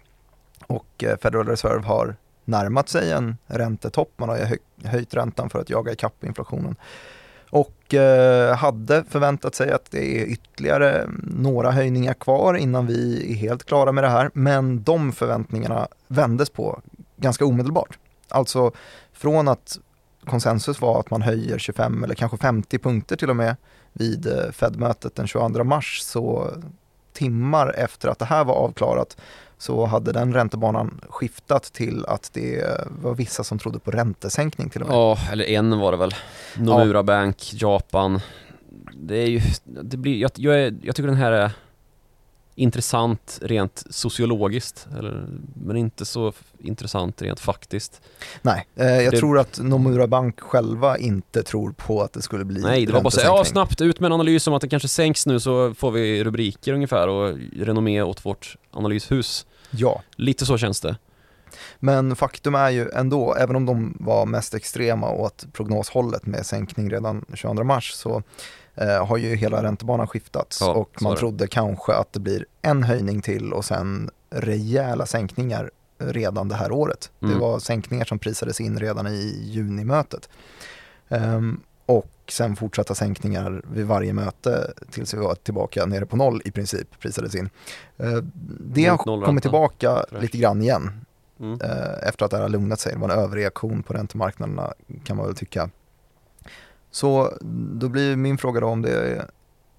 [0.67, 4.57] Och eh, Federal Reserve har närmat sig en räntetopp, man har ju
[4.89, 6.75] höjt räntan för att jaga ikapp inflationen.
[7.49, 13.35] Och eh, hade förväntat sig att det är ytterligare några höjningar kvar innan vi är
[13.35, 14.31] helt klara med det här.
[14.33, 16.81] Men de förväntningarna vändes på
[17.17, 17.99] ganska omedelbart.
[18.29, 18.71] Alltså
[19.13, 19.79] från att
[20.27, 23.55] konsensus var att man höjer 25 eller kanske 50 punkter till och med
[23.93, 26.51] vid eh, Fed-mötet den 22 mars så
[27.13, 29.17] timmar efter att det här var avklarat
[29.57, 34.81] så hade den räntebanan skiftat till att det var vissa som trodde på räntesänkning till
[34.81, 34.95] och med.
[34.97, 36.11] Ja, eller en var det väl.
[36.57, 37.03] Nomura ja.
[37.03, 38.19] Bank, Japan.
[38.93, 41.51] Det är ju, det blir, jag, jag, jag tycker den här är
[42.57, 45.27] intressant rent sociologiskt, eller,
[45.65, 48.01] men inte så intressant rent faktiskt.
[48.41, 49.19] Nej, eh, jag det...
[49.19, 53.01] tror att Nomura Bank själva inte tror på att det skulle bli Nej, det var
[53.01, 55.73] bara så ja snabbt ut med en analys om att det kanske sänks nu så
[55.73, 59.45] får vi rubriker ungefär och renommé åt vårt analyshus.
[59.71, 60.01] Ja.
[60.15, 60.97] Lite så känns det.
[61.79, 66.89] Men faktum är ju ändå, även om de var mest extrema åt prognoshållet med sänkning
[66.89, 68.23] redan 22 mars så
[68.77, 72.83] eh, har ju hela räntebanan skiftats ja, och man trodde kanske att det blir en
[72.83, 77.11] höjning till och sen rejäla sänkningar redan det här året.
[77.21, 77.33] Mm.
[77.33, 80.29] Det var sänkningar som prisades in redan i junimötet.
[81.09, 86.41] Um, och sen fortsatta sänkningar vid varje möte tills vi var tillbaka nere på noll
[86.45, 87.49] i princip prisades in.
[87.97, 88.17] Eh,
[88.59, 91.05] det har kommit tillbaka lite grann igen
[91.39, 91.61] mm.
[91.61, 92.93] Eh, efter att det har lugnat sig.
[92.93, 95.69] Det var en överreaktion på räntemarknaderna kan man väl tycka.
[96.91, 97.37] Så
[97.79, 99.29] då blir min fråga då om det är,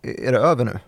[0.02, 0.78] är det över nu?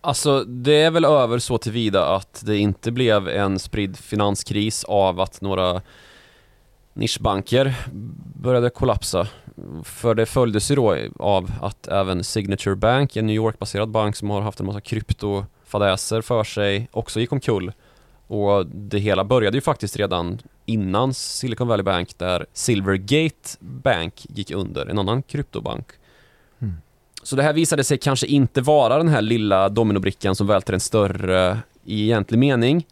[0.00, 5.20] Alltså det är väl över så tillvida att det inte blev en spridd finanskris av
[5.20, 5.82] att några
[6.94, 7.74] nischbanker
[8.34, 9.28] började kollapsa.
[9.84, 14.30] För det följdes ju då av att även Signature Bank, en New York-baserad bank som
[14.30, 17.72] har haft en massa kryptofadäser för sig, också gick omkull.
[18.30, 24.50] Och det hela började ju faktiskt redan innan Silicon Valley Bank där Silvergate Bank gick
[24.50, 25.86] under, en annan kryptobank.
[26.58, 26.74] Mm.
[27.22, 30.80] Så det här visade sig kanske inte vara den här lilla dominobrickan som välter en
[30.80, 32.86] större i egentlig mening.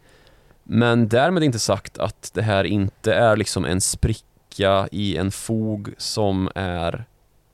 [0.63, 5.93] Men därmed inte sagt att det här inte är liksom en spricka i en fog
[5.97, 7.05] som är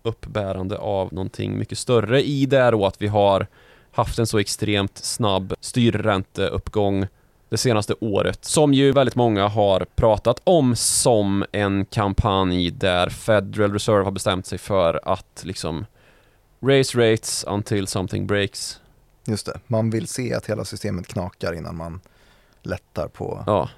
[0.04, 3.48] uppbärande av någonting mycket större i det då att vi har
[3.91, 7.08] haft en så extremt snabb styrränteuppgång
[7.56, 13.74] det senaste året som ju väldigt många har pratat om som en kampanj där Federal
[13.74, 15.86] Reserve har bestämt sig för att liksom
[16.62, 18.82] raise rates until something breaks.
[19.26, 22.02] Just det, man vill se att hela systemet knakar innan man
[22.62, 23.70] lättar på, ja.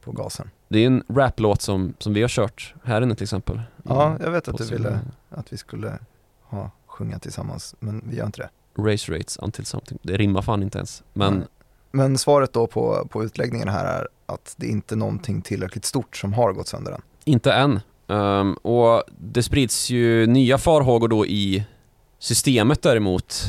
[0.00, 0.50] på gasen.
[0.68, 3.60] Det är en raplåt som, som vi har kört här inne till exempel.
[3.82, 5.98] Ja, jag vet att du ville att vi skulle
[6.42, 8.50] ha sjunga tillsammans, men vi gör inte det.
[8.82, 11.02] Race rates until something, det rimmar fan inte ens.
[11.12, 11.44] Men.
[11.94, 16.16] Men svaret då på, på utläggningen här är att det är inte någonting tillräckligt stort
[16.16, 17.02] som har gått sönder än.
[17.24, 17.80] Inte än.
[18.06, 21.64] Um, och det sprids ju nya farhågor då i
[22.18, 23.44] systemet däremot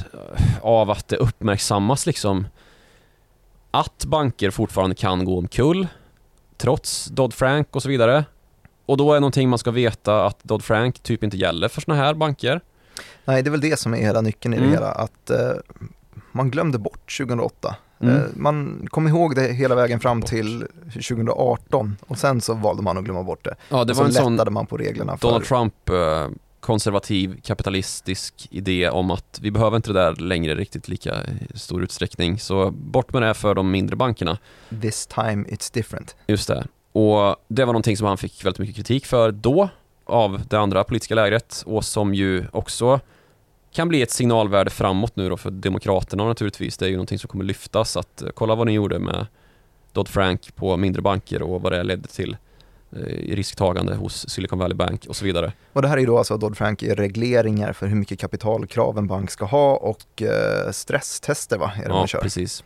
[0.62, 2.48] av att det uppmärksammas liksom
[3.72, 5.88] att banker fortfarande kan gå omkull
[6.58, 8.26] trots Dodd-Frank och så vidare.
[8.86, 12.14] Och då är någonting man ska veta att Dodd-Frank typ inte gäller för sådana här
[12.14, 12.62] banker.
[13.26, 14.70] Nej, det är väl det som är hela nyckeln i mm.
[14.70, 15.52] det hela, att eh,
[16.32, 17.76] man glömde bort 2008.
[18.08, 18.24] Mm.
[18.24, 22.98] Eh, man kom ihåg det hela vägen fram till 2018 och sen så valde man
[22.98, 23.56] att glömma bort det.
[23.70, 25.18] Ja, det och var en lättade man på reglerna.
[25.22, 25.56] Donald för...
[25.56, 26.28] Trump eh,
[26.60, 31.16] konservativ kapitalistisk idé om att vi behöver inte det där längre riktigt lika
[31.54, 32.40] stor utsträckning.
[32.40, 34.38] Så bort med det för de mindre bankerna.
[34.82, 36.16] This time it's different.
[36.28, 36.68] Just det.
[36.92, 39.70] Och det var någonting som han fick väldigt mycket kritik för då
[40.06, 43.00] av det andra politiska lägret och som ju också
[43.76, 46.78] kan bli ett signalvärde framåt nu då för Demokraterna naturligtvis.
[46.78, 49.26] Det är ju någonting som kommer lyftas att kolla vad ni gjorde med
[49.94, 52.38] Dodd-Frank på mindre banker och vad det ledde till.
[52.92, 55.54] Eh, risktagande hos Silicon Valley Bank och så vidare.
[55.74, 59.32] Och det här är ju då alltså Dodd-Frank regleringar för hur mycket kapitalkrav en bank
[59.32, 61.72] ska ha och eh, stresstester va?
[61.78, 62.20] Är det ja, man kör.
[62.20, 62.64] precis.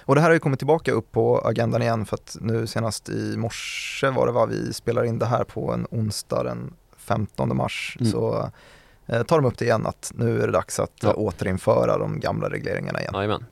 [0.00, 3.08] Och det här har ju kommit tillbaka upp på agendan igen för att nu senast
[3.08, 7.56] i morse var det vad vi spelar in det här på en onsdag den 15
[7.56, 8.12] mars mm.
[8.12, 8.48] så eh,
[9.06, 11.14] tar de upp det igen att nu är det dags att ja.
[11.14, 13.12] återinföra de gamla regleringarna igen.
[13.14, 13.44] Jajamän.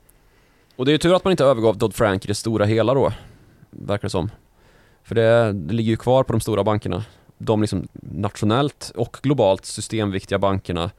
[0.75, 3.13] Och det är ju tur att man inte övergav Dodd-Frank i det stora hela då,
[3.69, 4.29] verkar det som.
[5.03, 7.05] För det, det ligger ju kvar på de stora bankerna.
[7.37, 10.91] De liksom nationellt och globalt systemviktiga bankerna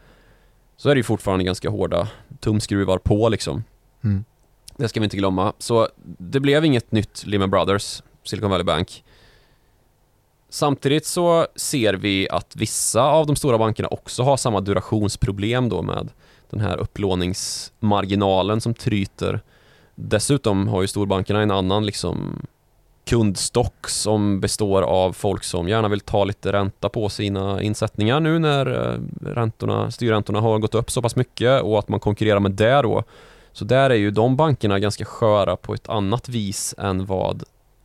[0.76, 2.08] så är det ju fortfarande ganska hårda
[2.40, 3.64] tumskruvar på liksom.
[4.04, 4.24] Mm.
[4.76, 5.52] Det ska vi inte glömma.
[5.58, 5.88] Så
[6.18, 9.04] det blev inget nytt Lehman Brothers, Silicon Valley Bank.
[10.54, 15.82] Samtidigt så ser vi att vissa av de stora bankerna också har samma durationsproblem då
[15.82, 16.08] med
[16.50, 19.40] den här upplåningsmarginalen som tryter.
[19.94, 22.46] Dessutom har ju storbankerna en annan liksom
[23.04, 28.38] kundstock som består av folk som gärna vill ta lite ränta på sina insättningar nu
[28.38, 29.00] när eh,
[29.34, 33.02] räntorna, styrräntorna har gått upp så pass mycket och att man konkurrerar med det då.
[33.52, 37.44] Så där är ju de bankerna ganska sköra på ett annat vis än vad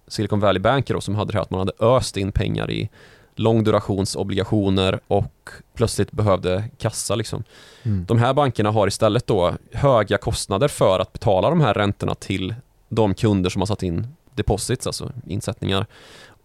[0.10, 2.90] Silicon Valley Banker då, som hade det här att man hade öst in pengar i
[3.36, 7.44] långdurationsobligationer och plötsligt behövde kassa liksom.
[7.84, 8.06] Mm.
[8.06, 12.56] De här bankerna har istället då höga kostnader för att betala de här räntorna till
[12.90, 15.86] de kunder som har satt in deposits, alltså insättningar.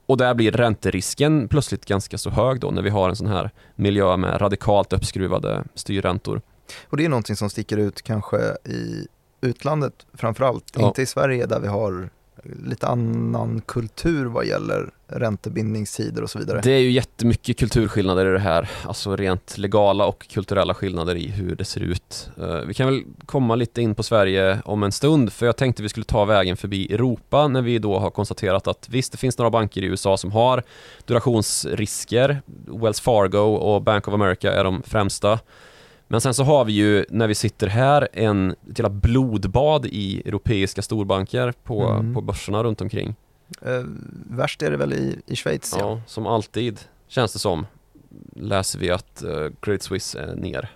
[0.07, 3.50] Och där blir ränterisken plötsligt ganska så hög då när vi har en sån här
[3.74, 6.40] miljö med radikalt uppskruvade styrräntor.
[6.88, 9.07] Och det är någonting som sticker ut kanske i
[9.40, 10.87] utlandet framförallt, ja.
[10.87, 12.11] inte i Sverige där vi har
[12.42, 16.61] lite annan kultur vad gäller räntebindningstider och så vidare.
[16.61, 21.29] Det är ju jättemycket kulturskillnader i det här, alltså rent legala och kulturella skillnader i
[21.29, 22.31] hur det ser ut.
[22.40, 25.83] Eh, vi kan väl komma lite in på Sverige om en stund, för jag tänkte
[25.83, 29.38] vi skulle ta vägen förbi Europa när vi då har konstaterat att visst, det finns
[29.38, 30.62] några banker i USA som har
[31.05, 32.42] durationsrisker.
[32.66, 35.38] Wells Fargo och Bank of America är de främsta.
[36.09, 40.83] Men sen så har vi ju när vi sitter här en jävla blodbad i europeiska
[40.83, 42.14] storbanker på, mm.
[42.14, 43.14] på börserna runt omkring.
[43.62, 43.83] Eh,
[44.31, 45.75] värst är det väl i, i Schweiz?
[45.79, 47.67] Ja, ja, som alltid känns det som.
[48.37, 50.71] läser vi att eh, Credit Suisse är ner.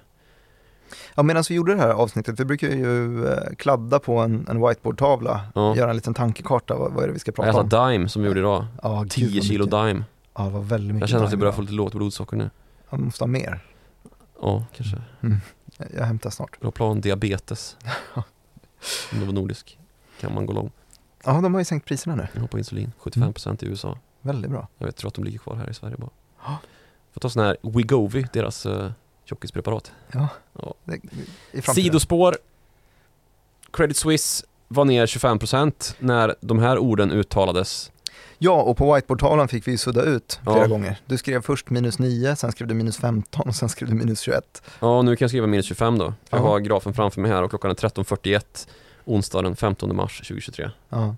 [1.14, 4.66] Ja, medan vi gjorde det här avsnittet, vi brukar ju eh, kladda på en, en
[4.68, 5.76] whiteboardtavla, Ja.
[5.76, 7.66] göra en liten tankekarta, vad, vad är det vi ska prata Jag om?
[7.66, 8.66] äter Dime som vi gjorde idag.
[8.82, 9.80] Ja, gud, 10 vad kilo mycket.
[9.80, 10.04] Dime.
[10.36, 12.50] Ja, det var väldigt mycket Jag känner att jag börjar få lite lågt blodsocker nu.
[12.90, 13.60] Jag måste ha mer.
[14.40, 15.02] Ja, kanske.
[15.76, 16.56] Jag, jag hämtar snart.
[16.60, 17.76] Jag har en diabetes.
[19.12, 19.78] Novo Nordisk.
[20.20, 20.70] Kan man gå lång.
[21.24, 22.40] Ja, de har ju sänkt priserna nu.
[22.40, 22.92] Har på insulin.
[23.00, 23.98] 75% i USA.
[24.20, 24.68] Väldigt bra.
[24.78, 26.10] Jag vet, tror att de ligger kvar här i Sverige bara.
[26.44, 26.58] Ja.
[27.12, 28.90] Får ta sån här Wegovy, deras uh,
[29.24, 29.92] tjockispreparat.
[30.12, 30.28] Ja.
[30.52, 30.74] Ja.
[30.84, 31.00] Det.
[31.74, 32.36] Sidospår.
[33.70, 37.92] Credit Suisse var ner 25% när de här orden uttalades.
[38.38, 40.66] Ja, och på whiteboardtavlan fick vi ju sudda ut flera Ja.
[40.66, 41.00] gånger.
[41.06, 44.20] Du skrev först minus 9, sen skrev du minus 15 och sen skrev du minus
[44.20, 44.62] 21.
[44.80, 46.14] Ja, nu kan jag skriva minus 25 då.
[46.30, 46.44] Jag Ja.
[46.44, 48.68] har grafen framför mig här och klockan är 13.41
[49.04, 50.70] onsdag den 15 mars 2023.
[50.88, 51.14] Ja.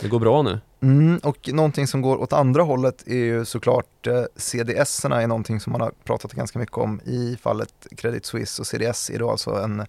[0.00, 0.60] Det går bra nu.
[0.82, 5.60] Mm, och någonting som går åt andra hållet är ju såklart eh, CDS-erna är någonting
[5.60, 9.30] som man har pratat ganska mycket om i fallet Credit Suisse och CDS är då
[9.30, 9.86] alltså en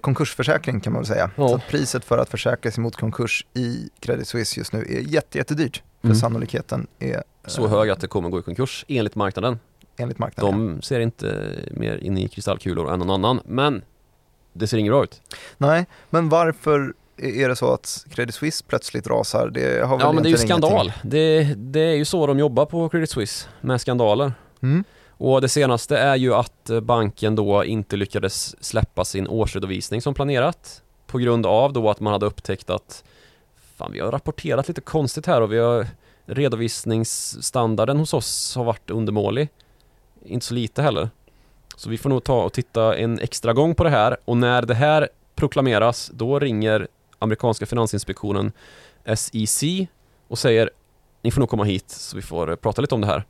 [0.00, 1.30] konkursförsäkring kan man väl säga.
[1.36, 1.48] Ja.
[1.48, 5.38] Så priset för att försäkra sig mot konkurs i Credit Suisse just nu är jätte,
[5.38, 5.82] jättedyrt.
[6.00, 6.16] För Mm.
[6.16, 9.58] sannolikheten är Så eh, hög att det kommer gå i konkurs enligt marknaden.
[9.96, 10.66] enligt marknaden.
[10.76, 13.82] De ser inte mer in i kristallkulor än någon annan, men
[14.52, 15.20] det ser inget bra ut.
[15.58, 19.50] Nej, men varför är det så att Credit Suisse plötsligt rasar?
[19.54, 20.92] Det har väl Ja men det är ju skandal.
[21.02, 24.32] Det, det är ju så de jobbar på Credit Suisse, med skandaler.
[24.62, 24.84] Mm.
[25.16, 30.14] Och det senaste är ju att eh, banken då inte lyckades släppa sin årsredovisning som
[30.14, 30.82] planerat.
[31.06, 33.04] På grund av då att man hade upptäckt att
[33.76, 35.86] Fan vi har rapporterat lite konstigt här och vi har
[36.26, 39.48] Redovisningsstandarden hos oss har varit undermålig.
[40.24, 41.10] Inte så lite heller.
[41.76, 44.62] Så vi får nog ta och titta en extra gång på det här och när
[44.62, 48.52] det här proklameras då ringer amerikanska finansinspektionen
[49.16, 49.64] SEC
[50.28, 50.70] och säger
[51.22, 53.24] ni får nog komma hit så vi får eh, prata lite om det här.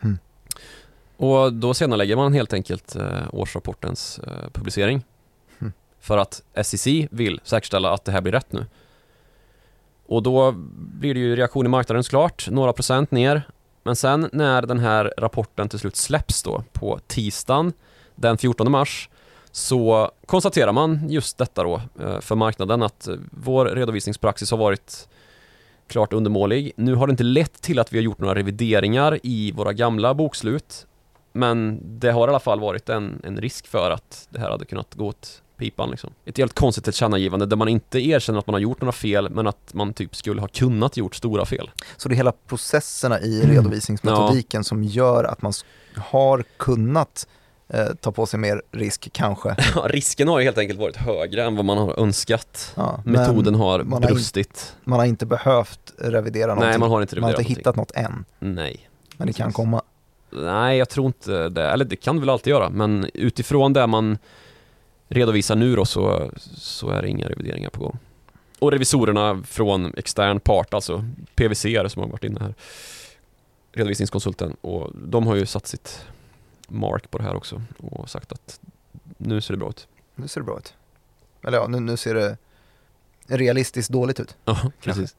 [0.00, 0.18] Mm.
[1.16, 5.04] Och då senare lägger man helt enkelt eh, årsrapportens eh, publicering.
[5.60, 5.72] Mm.
[6.00, 8.66] För att SEC vill säkerställa att det här blir rätt nu.
[10.06, 13.42] Och då blir det ju reaktion i marknaden såklart, några procent ner.
[13.82, 17.72] Men sen när den här rapporten till slut släpps då på tisdagen
[18.14, 19.08] den 14 mars
[19.50, 25.08] så konstaterar man just detta då eh, för marknaden att vår redovisningspraxis har varit
[25.88, 26.72] klart undermålig.
[26.76, 30.14] Nu har det inte lett till att vi har gjort några revideringar i våra gamla
[30.14, 30.86] bokslut
[31.34, 34.64] men det har i alla fall varit en, en risk för att det här hade
[34.64, 36.10] kunnat gå åt pipan liksom.
[36.24, 39.46] Ett helt konstigt tillkännagivande där man inte erkänner att man har gjort några fel men
[39.46, 41.70] att man typ skulle ha kunnat gjort stora fel.
[41.96, 43.56] Så det är hela processerna i Mm.
[43.56, 45.52] redovisningsmetodiken som gör att man
[45.96, 47.26] har kunnat
[47.68, 49.56] eh, ta på sig mer risk kanske.
[49.84, 52.72] Risken har ju helt enkelt varit högre än vad man har önskat.
[52.76, 54.76] Ja, Metoden har man har brustit.
[54.84, 56.68] Man har inte behövt revidera någonting.
[56.70, 58.88] Nej, man har inte man har reviderat inte hittat något än, Nej.
[59.16, 59.82] men det kan komma.
[60.34, 61.62] Nej, jag tror inte det.
[61.62, 64.18] Eller det kan det väl alltid göra, men utifrån det man
[65.08, 67.98] redovisar nu då så, så är det inga revideringar på gång.
[68.58, 72.54] Och revisorerna från extern part, alltså PWC är det som har varit inne här,
[73.72, 76.06] redovisningskonsulten, och de har ju satt sitt
[76.68, 78.60] mark på det här också och sagt att
[79.18, 79.88] nu ser det bra ut.
[80.14, 80.74] Nu ser det bra ut.
[81.42, 82.36] Eller ja, nu, nu ser det
[83.26, 84.36] realistiskt dåligt ut.
[84.44, 85.16] Ja, precis.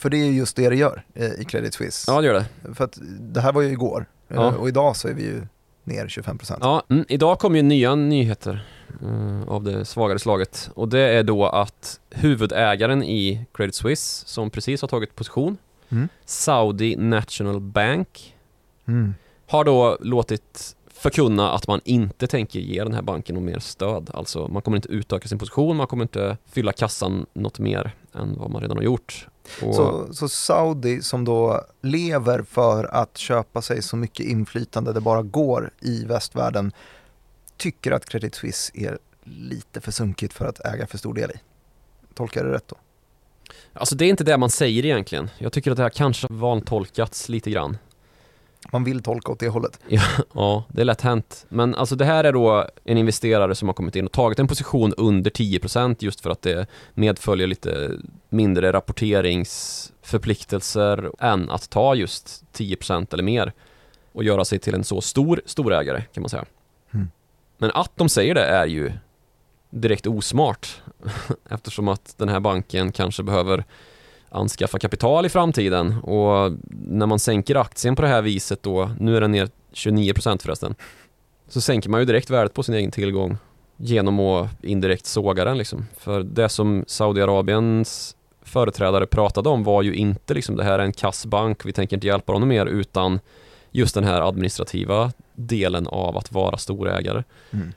[0.00, 2.12] För det är ju just det det gör eh, i Credit Suisse.
[2.12, 2.74] Ja, det gör det.
[2.74, 4.52] För att det här var ju igår eh, Ja.
[4.56, 5.42] och idag så är vi ju
[5.84, 6.58] ner 25%.
[6.60, 8.66] Ja, mm, idag kom ju nya nyheter
[9.02, 14.50] eh, av det svagare slaget och det är då att huvudägaren i Credit Suisse som
[14.50, 15.56] precis har tagit position,
[15.92, 16.08] Mm.
[16.24, 18.36] Saudi National Bank,
[18.88, 19.14] Mm.
[19.46, 24.10] har då låtit förkunna att man inte tänker ge den här banken något mer stöd.
[24.14, 28.36] Alltså man kommer inte utöka sin position, man kommer inte fylla kassan något mer än
[28.38, 29.28] vad man redan har gjort.
[29.62, 35.00] Och, Så, så Saudi som då lever för att köpa sig så mycket inflytande det
[35.00, 36.72] bara går i västvärlden
[37.56, 41.34] tycker att Credit Suisse är lite för sunkigt för att äga för stor del i.
[42.14, 42.76] Tolkar jag det rätt då?
[43.72, 45.30] Alltså det är inte det man säger egentligen.
[45.38, 47.78] Jag tycker att det här kanske vantolkats lite grann.
[48.72, 49.80] Man vill tolka åt det hållet.
[50.32, 51.46] Ja, det är lätt hänt.
[51.48, 54.46] Men alltså det här är då en investerare som har kommit in och tagit en
[54.46, 57.90] position under 10% just för att det medföljer lite
[58.28, 63.52] mindre rapporteringsförpliktelser än att ta just 10% eller mer
[64.12, 66.44] och göra sig till en så stor storägare kan man säga.
[66.94, 67.10] Mm.
[67.58, 68.92] Men att de säger det är ju
[69.70, 70.82] direkt osmart
[71.50, 73.64] eftersom att den här banken kanske behöver
[74.30, 79.16] anskaffa kapital i framtiden och när man sänker aktien på det här viset då, nu
[79.16, 80.74] är den ner 29% förresten,
[81.48, 83.38] så sänker man ju direkt värdet på sin egen tillgång
[83.76, 85.86] genom att indirekt såga den liksom.
[85.98, 90.92] För det som Saudiarabiens företrädare pratade om var ju inte liksom det här är en
[90.92, 93.20] kassbank, vi tänker inte hjälpa dem mer utan
[93.70, 97.24] just den här administrativa delen av att vara storägare.
[97.50, 97.72] Mm.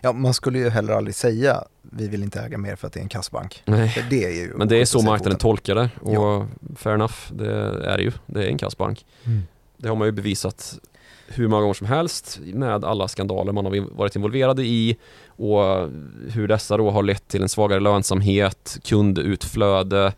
[0.00, 3.00] Ja, man skulle ju heller aldrig säga vi vill inte äga mer för att det
[3.00, 3.62] är en kassbank.
[3.64, 4.06] Nej.
[4.10, 6.46] Det är ju Men det är så marknaden tolkar det och Ja.
[6.76, 7.54] fair enough, det
[7.84, 8.12] är det ju.
[8.26, 9.06] Det är en kassbank.
[9.24, 9.42] Mm.
[9.76, 10.78] Det har man ju bevisat
[11.26, 15.88] hur många gånger som helst med alla skandaler man har varit involverade i och
[16.30, 20.12] hur dessa då har lett till en svagare lönsamhet, kundutflöde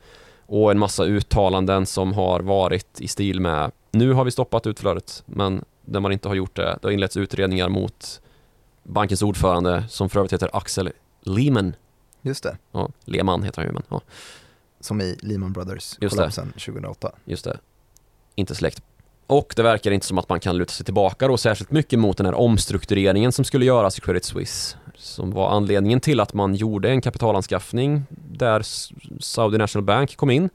[0.46, 5.22] och en massa uttalanden som har varit i stil med nu har vi stoppat utflödet
[5.26, 8.20] men när man inte har gjort det, det har inletts utredningar mot
[8.84, 11.76] bankens ordförande som för övrigt heter Axel Lehman.
[12.22, 14.00] Just det, Ja, Lehman heter han ju men ja,
[14.80, 17.12] som i Lehman Brothers kollapsen 2008.
[17.24, 17.58] just det.
[18.34, 18.82] Inte släkt.
[19.26, 22.16] Och det verkar inte som att man kan luta sig tillbaka då särskilt mycket mot
[22.16, 24.76] den här omstruktureringen som skulle göras i Credit Suisse.
[24.96, 28.62] Som var anledningen till att man gjorde en kapitalanskaffning där
[29.20, 30.50] Saudi National Bank kom in.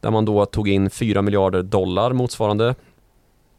[0.00, 2.74] Där man då tog in 4 miljarder dollar motsvarande.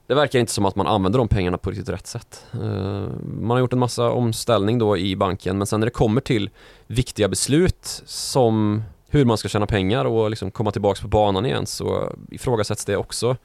[0.08, 2.46] Det verkar inte som att man använder de pengarna på riktigt rätt sätt.
[2.54, 6.22] Eh, man har gjort en massa omställning då i banken men sen när det kommer
[6.22, 6.50] till
[6.88, 11.66] viktiga beslut som hur man ska tjäna pengar och liksom komma tillbaka på banan igen
[11.66, 13.38] så ifrågasätts det också.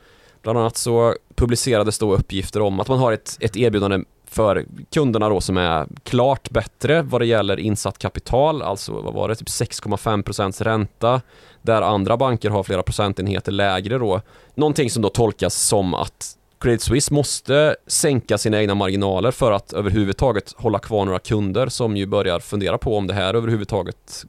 [0.43, 5.29] Bland annat så publicerades då uppgifter om att man har ett, ett erbjudande för kunderna
[5.29, 9.49] då som är klart bättre vad det gäller insatt kapital, alltså vad var det, typ
[9.49, 11.21] 6,5% ränta
[11.63, 14.21] där andra banker har flera procentenheter lägre då.
[14.55, 19.73] Någonting som då tolkas som att Credit Suisse måste sänka sina egna marginaler för att
[19.73, 24.25] överhuvudtaget hålla kvar några kunder som ju börjar fundera på om det här överhuvudtaget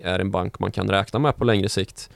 [0.00, 2.10] är en bank man kan räkna med på längre sikt.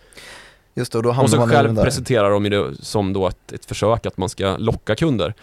[0.75, 3.65] Just det, och då Och så man själv presenterar de det som då ett, ett
[3.65, 5.35] försök att man ska locka kunder.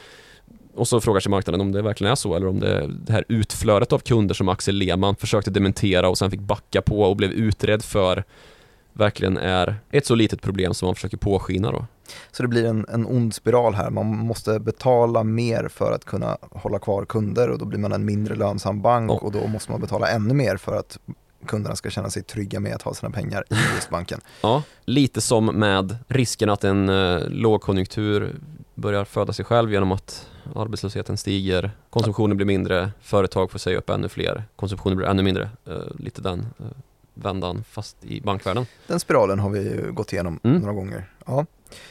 [0.75, 3.25] Och så frågar sig marknaden om det verkligen är så eller om det, det här
[3.27, 7.31] utflödet av kunder som Axel Lehmann försökte dementera och sen fick backa på och blev
[7.31, 8.23] utredd för
[8.93, 11.85] verkligen är ett så litet problem som man försöker påskina då.
[12.31, 13.89] Så det blir en, en ond spiral här.
[13.89, 18.05] Man måste betala mer för att kunna hålla kvar kunder och då blir man en
[18.05, 19.15] mindre lönsam bank Ja.
[19.21, 20.99] och då måste man betala ännu mer för att
[21.45, 24.21] kunderna ska känna sig trygga med att ha sina pengar i just banken.
[24.41, 28.35] Ja, lite som med risken att en eh, lågkonjunktur
[28.75, 33.89] börjar föda sig själv genom att arbetslösheten stiger, konsumtionen blir mindre, företag får säga upp
[33.89, 35.49] ännu fler, konsumtionen blir ännu mindre.
[35.65, 36.65] Eh, lite den eh,
[37.13, 38.65] vändan fast i bankvärlden.
[38.87, 40.57] Den spiralen har vi ju gått igenom Mm.
[40.61, 41.11] några gånger.
[41.25, 41.45] Ja.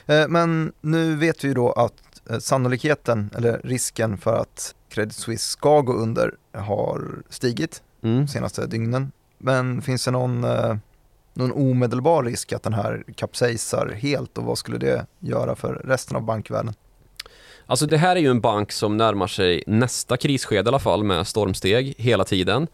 [0.07, 1.95] Eh, Men nu vet vi ju då att
[2.31, 8.20] eh, sannolikheten eller risken för att Credit Suisse ska gå under har stigit Mm.
[8.20, 9.12] de senaste dygnen.
[9.39, 10.77] Men finns det någon, eh,
[11.35, 16.16] någon omedelbar risk att den här kapsejsar helt och vad skulle det göra för resten
[16.16, 16.75] av bankvärlden?
[17.66, 21.05] Alltså det här är ju en bank som närmar sig nästa krisskede i alla fall
[21.05, 22.66] med stormsteg hela tiden.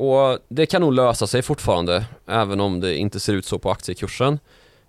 [0.00, 3.70] Och det kan nog lösa sig fortfarande, även om det inte ser ut så på
[3.70, 4.38] aktiekursen.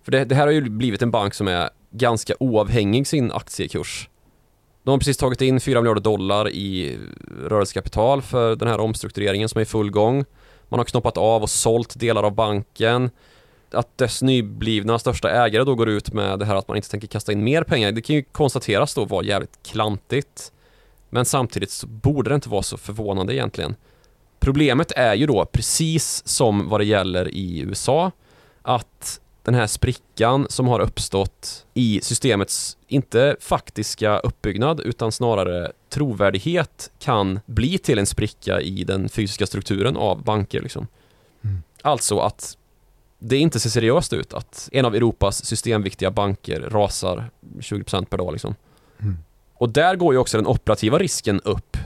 [0.04, 4.08] För det, det här har ju blivit en bank som är ganska oavhängig sin aktiekurs.
[4.82, 6.98] De har precis tagit in 4 miljarder dollar i
[7.46, 10.24] rörelsekapital för den här omstruktureringen som är i full gång.
[10.68, 13.10] Man har knoppat av och sålt delar av banken.
[13.70, 17.08] Att dess nyblivna största ägare då går ut med det här att man inte tänker
[17.08, 20.52] kasta in mer pengar, det kan ju konstateras då vara jävligt klantigt.
[21.10, 23.74] Men samtidigt så borde det inte vara så förvånande egentligen.
[24.42, 28.10] Problemet är ju då, precis som vad det gäller i USA,
[28.62, 36.90] att den här sprickan som har uppstått i systemets, inte faktiska uppbyggnad, utan snarare trovärdighet
[36.98, 40.60] kan bli till en spricka i den fysiska strukturen av banker.
[40.60, 40.86] Liksom.
[41.44, 41.62] Mm.
[41.82, 42.56] Alltså att
[43.18, 48.32] det inte ser seriöst ut att en av Europas systemviktiga banker rasar 20% per dag.
[48.32, 48.54] Liksom.
[49.00, 49.18] Mm.
[49.54, 51.76] Och där går ju också den operativa risken upp.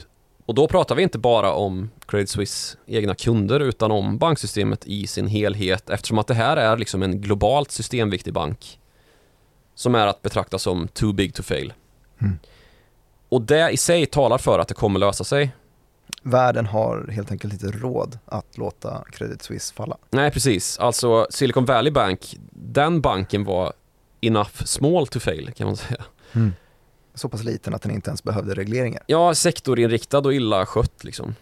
[0.47, 5.07] Och då pratar vi inte bara om Credit Suisse egna kunder utan om banksystemet i
[5.07, 8.79] sin helhet eftersom att det här är liksom en globalt systemviktig bank
[9.75, 11.73] som är att betrakta som too big to fail.
[12.19, 12.39] Mm.
[13.29, 15.51] Och det i sig talar för att det kommer lösa sig.
[16.23, 19.97] Världen har helt enkelt inte råd att låta Credit Suisse falla.
[20.11, 20.79] Nej, precis.
[20.79, 23.73] Alltså Silicon Valley Bank, den banken var
[24.21, 26.05] enough small to fail kan man säga.
[27.17, 29.03] Så pass liten att den inte ens behövde regleringar.
[29.07, 31.35] Ja, sektorinriktad och illa skött liksom.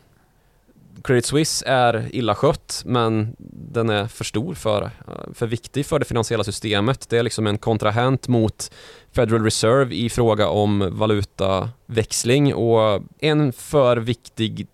[1.04, 3.36] Credit Suisse är illa skött men
[3.72, 7.08] den är för stor för, eh, för viktig för det finansiella systemet.
[7.08, 8.70] Det är liksom en kontrahent mot
[9.12, 14.66] Federal Reserve i fråga om valutaväxling och en för viktig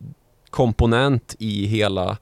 [0.51, 2.19] komponent i hela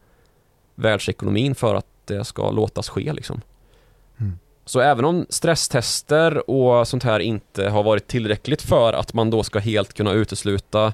[0.75, 3.41] världsekonomin för att det ska låtas ske liksom.
[4.69, 9.43] Så även om stresstester och sånt här inte har varit tillräckligt för att man då
[9.43, 10.93] ska helt kunna utesluta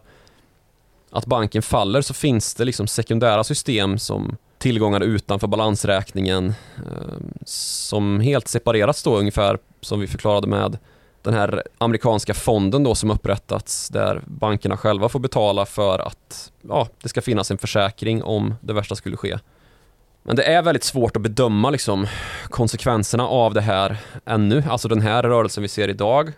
[1.11, 8.21] att banken faller så finns det liksom sekundära system som tillgångar utanför balansräkningen ehm, som
[8.21, 10.79] helt separerats då ungefär som vi förklarade med
[11.23, 16.89] den här amerikanska fonden då som upprättats där bankerna själva får betala för att ja,
[17.03, 19.39] det ska finnas en försäkring om det värsta skulle ske.
[20.27, 22.07] Men det är väldigt svårt att bedöma liksom,
[22.49, 26.33] konsekvenserna av det här ännu, alltså den här rörelsen vi ser idag.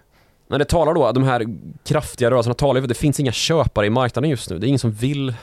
[0.48, 1.46] Men det talar då, de här
[1.84, 4.58] kraftiga rörelserna talar ju, det finns inga köpare i marknaden just nu.
[4.58, 5.34] Det är ingen som vill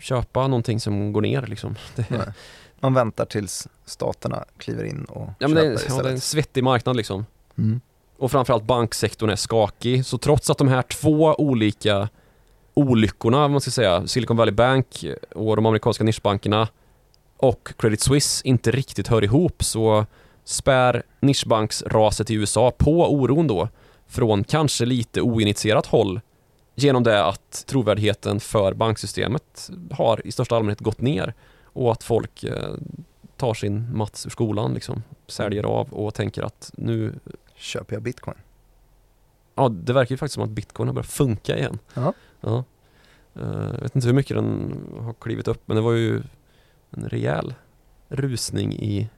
[0.00, 1.74] köpa någonting som går ner liksom.
[1.96, 2.20] Nej.
[2.80, 6.02] Man väntar tills staterna kliver in och ja, men köper det, är, ja, istället.
[6.02, 7.26] det är en svettig marknad liksom.
[7.58, 7.80] Mm.
[8.18, 10.06] Och framförallt banksektorn är skakig.
[10.06, 12.08] Så trots att de här två olika
[12.74, 16.68] olyckorna, man ska säga, Silicon Valley Bank och de amerikanska nischbankerna
[17.36, 20.06] och Credit Suisse inte riktigt hör ihop så
[20.44, 23.68] spär nischbanksraset i USA på oron då
[24.06, 26.20] från kanske lite oinitierat håll
[26.74, 31.34] genom det att trovärdigheten för banksystemet har i största allmänhet gått ner
[31.64, 32.74] och att folk eh,
[33.36, 37.14] tar sin mats ur skolan liksom, säljer av och tänker att nu
[37.58, 38.36] Köper jag bitcoin?
[39.54, 41.78] Ja, det verkar ju faktiskt som att bitcoin har börjat funka igen.
[41.94, 42.12] Ja.
[42.40, 42.64] ja.
[43.34, 46.22] Eh, Jag vet inte hur mycket den har klivit upp, men det var ju
[46.96, 47.54] en rejäl
[48.08, 49.08] rusning i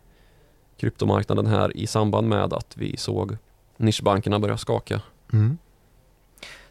[0.76, 3.36] kryptomarknaden här i samband med att vi såg
[3.76, 5.00] nischbankerna börja skaka.
[5.32, 5.58] Mm.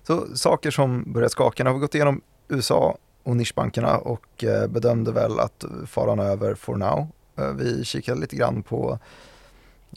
[0.03, 4.67] Så saker som börjar skaka, nu har vi gått igenom USA och nischbankerna och eh,
[4.67, 7.07] bedömde väl att faran är över for now.
[7.37, 8.99] Eh, Vi kikade lite grann på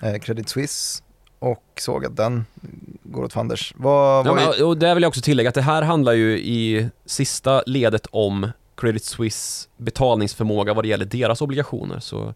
[0.03, 1.03] eh, Credit Suisse
[1.39, 2.45] och såg att den
[3.03, 3.75] går åt fanders.
[3.77, 6.13] Vad, Ja, vad är, men, och där vill jag också tillägga att det här handlar
[6.13, 8.51] ju i sista ledet om
[8.81, 12.01] Credit Suisse betalningsförmåga vad det gäller deras obligationer.
[12.01, 12.35] Så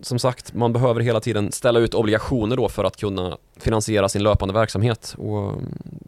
[0.00, 4.22] som sagt, man behöver hela tiden ställa ut obligationer då för att kunna finansiera sin
[4.22, 5.14] löpande verksamhet.
[5.18, 5.52] Och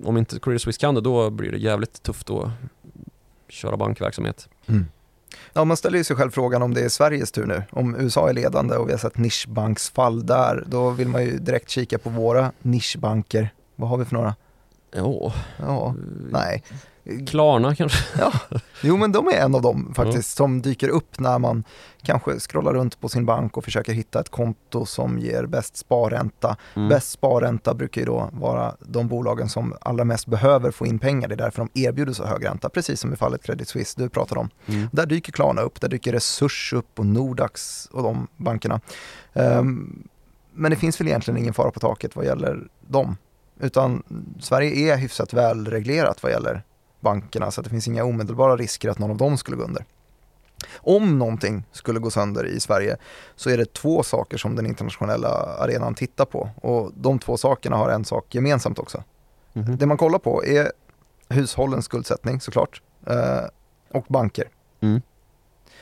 [0.05, 2.51] om inte Credit Suisse kan det, då blir det jävligt tufft att
[3.49, 4.49] köra bankverksamhet.
[4.67, 4.87] Mm.
[5.53, 7.63] Ja, man ställer ju sig själv frågan om det är Sveriges tur nu.
[7.71, 11.71] Om USA är ledande och vi har sett nischbanksfall där, då vill man ju direkt
[11.71, 13.51] kika på våra nischbanker.
[13.77, 14.35] Vad har vi för några?
[14.91, 15.95] Ja, Ja,
[16.31, 16.63] nej.
[17.27, 17.99] Klarna kanske?
[18.19, 18.33] Ja,
[18.83, 21.65] jo men de är en av dem faktiskt som dyker upp när man
[22.03, 26.57] kanske scrollar runt på sin bank och försöker hitta ett konto som ger bäst sparränta.
[26.75, 26.89] Mm.
[26.89, 31.29] Bäst sparränta brukar ju då vara de bolagen som allra mest behöver få in pengar.
[31.29, 34.09] Det är därför de erbjuder så hög ränta, precis som i fallet Credit Suisse du
[34.09, 34.51] pratar om.
[34.67, 34.89] Mm.
[34.93, 38.81] Där dyker Klarna upp, där dyker Resurs upp och Nordax och de bankerna.
[39.33, 40.09] Ehm,
[40.55, 43.17] men det finns väl egentligen ingen fara på taket vad gäller dem.
[43.61, 44.03] Utan
[44.41, 46.63] Sverige är hyfsat välreglerat vad gäller
[47.01, 49.85] bankerna så att det finns inga omedelbara risker att någon av dem skulle gå under.
[50.77, 52.97] Om någonting skulle gå sönder i Sverige
[53.37, 55.29] så är det två saker som den internationella
[55.59, 59.03] arenan tittar på och de två sakerna har en sak gemensamt också.
[59.53, 59.77] Mhm.
[59.77, 60.73] Det man kollar på är
[61.29, 63.45] hushållens skuldsättning såklart eh,
[63.93, 64.49] och banker.
[64.81, 65.03] Mm.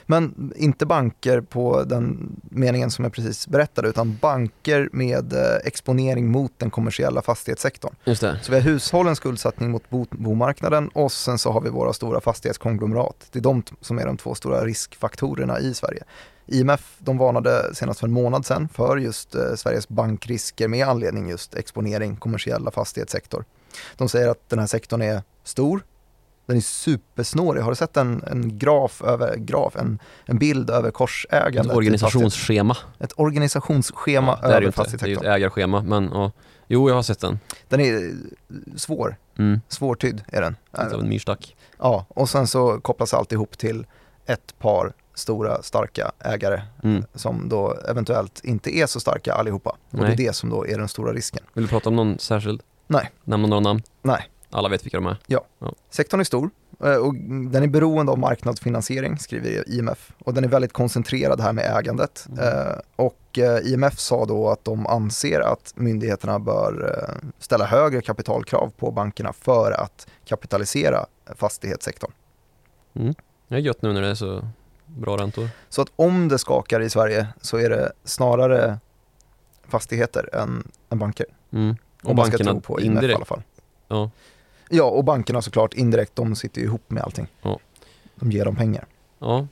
[0.07, 6.31] Men inte banker på den meningen som jag precis berättade utan banker med eh, exponering
[6.31, 7.95] mot den kommersiella fastighetssektorn.
[8.05, 8.39] Just det.
[8.43, 12.21] Så vi har hushållens skuldsättning mot bo- bomarknaden och sen så har vi våra stora
[12.21, 13.27] fastighetskonglomerat.
[13.33, 16.03] Det är de som är de två stora riskfaktorerna i Sverige.
[16.47, 21.29] IMF de varnade senast för en månad sedan för just eh, Sveriges bankrisker med anledning
[21.29, 23.45] just exponering kommersiella fastighetssektor.
[23.97, 25.81] De säger att den här sektorn är stor,
[26.47, 27.63] den är supersnårig.
[27.63, 31.67] Har du sett en, en graf över graf, en, en bild över korsägandet?
[31.73, 32.77] Ett organisationsschema.
[32.99, 34.57] Ett organisationsschema Ja, det det över inte.
[34.57, 35.33] Det är ju ett fastighetssektorn.
[35.33, 36.33] ägarschema, men ja.
[36.69, 37.39] Jo, jag har sett den.
[37.69, 38.11] Den är eh,
[38.77, 39.61] svår, Mm.
[39.69, 40.57] svårtydd är den.
[40.73, 41.57] Lite av en myrstack.
[41.79, 43.87] Ja, och sen så kopplas allt ihop till
[44.27, 47.05] ett par stora starka ägare Mm.
[47.15, 49.71] som då eventuellt inte är så starka allihopa.
[49.71, 50.13] Och det Nej.
[50.13, 51.45] är det som då är den stora risken.
[51.55, 52.63] Vill du prata om någon särskild?
[52.87, 53.11] Nej.
[53.25, 53.83] Nämna några namn?
[54.03, 54.29] Nej.
[54.51, 55.17] Alla vet vilka de är.
[55.91, 56.51] Sektorn är stor
[56.85, 57.15] eh, och
[57.51, 60.13] den är beroende av marknadsfinansiering, skriver IMF.
[60.25, 62.27] Och den är väldigt koncentrerad här med ägandet.
[62.29, 62.45] Mm.
[62.45, 67.01] Eh, Och eh, IMF sa då att de anser att myndigheterna bör
[67.39, 72.11] ställa högre kapitalkrav på bankerna för att kapitalisera fastighetssektorn.
[72.95, 73.15] Mm.
[73.49, 74.49] Det är gött nu när det är så
[74.87, 75.49] bra räntor.
[75.69, 78.79] Så att om det skakar i Sverige så är det snarare
[79.69, 81.27] fastigheter än, än banker.
[81.53, 81.77] Mm.
[82.03, 83.29] Och Om man ska tro på IMF i alla indirekt.
[83.29, 83.43] fall.
[83.89, 84.11] Ja.
[84.71, 87.27] Ja, och bankerna såklart indirekt, de sitter ju ihop med allting.
[87.43, 87.59] Ja.
[88.15, 88.87] De ger dem pengar.
[89.19, 89.47] ja.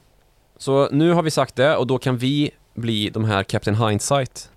[0.56, 4.50] Så nu har vi sagt det och då kan vi bli de här Captain Hindsight.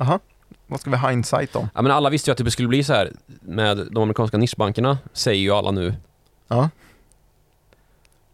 [0.00, 0.18] Aha,
[0.66, 1.68] vad ska vi hindsight om?
[1.74, 4.98] Ja men alla visste ju att det skulle bli så här med de amerikanska nischbankerna,
[5.12, 5.94] säger ju alla nu.
[6.48, 6.70] Ja.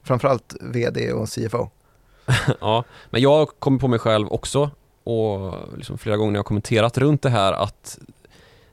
[0.02, 1.68] Framförallt vd och CFO.
[2.60, 4.70] ja, men jag kommer på mig själv också
[5.04, 7.98] och liksom flera gånger när jag har kommenterat runt det här att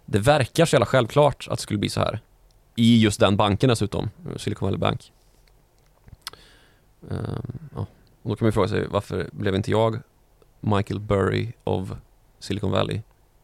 [0.05, 2.19] det verkar så jävla självklart att det skulle bli så här.
[2.80, 5.11] I just den banken dessutom, Silicon Valley Bank.
[7.11, 7.86] Ehm, ja.
[8.21, 9.99] Och då kan man fråga sig varför blev inte jag
[10.59, 11.91] Michael Burry of
[12.39, 13.01] Silicon Valley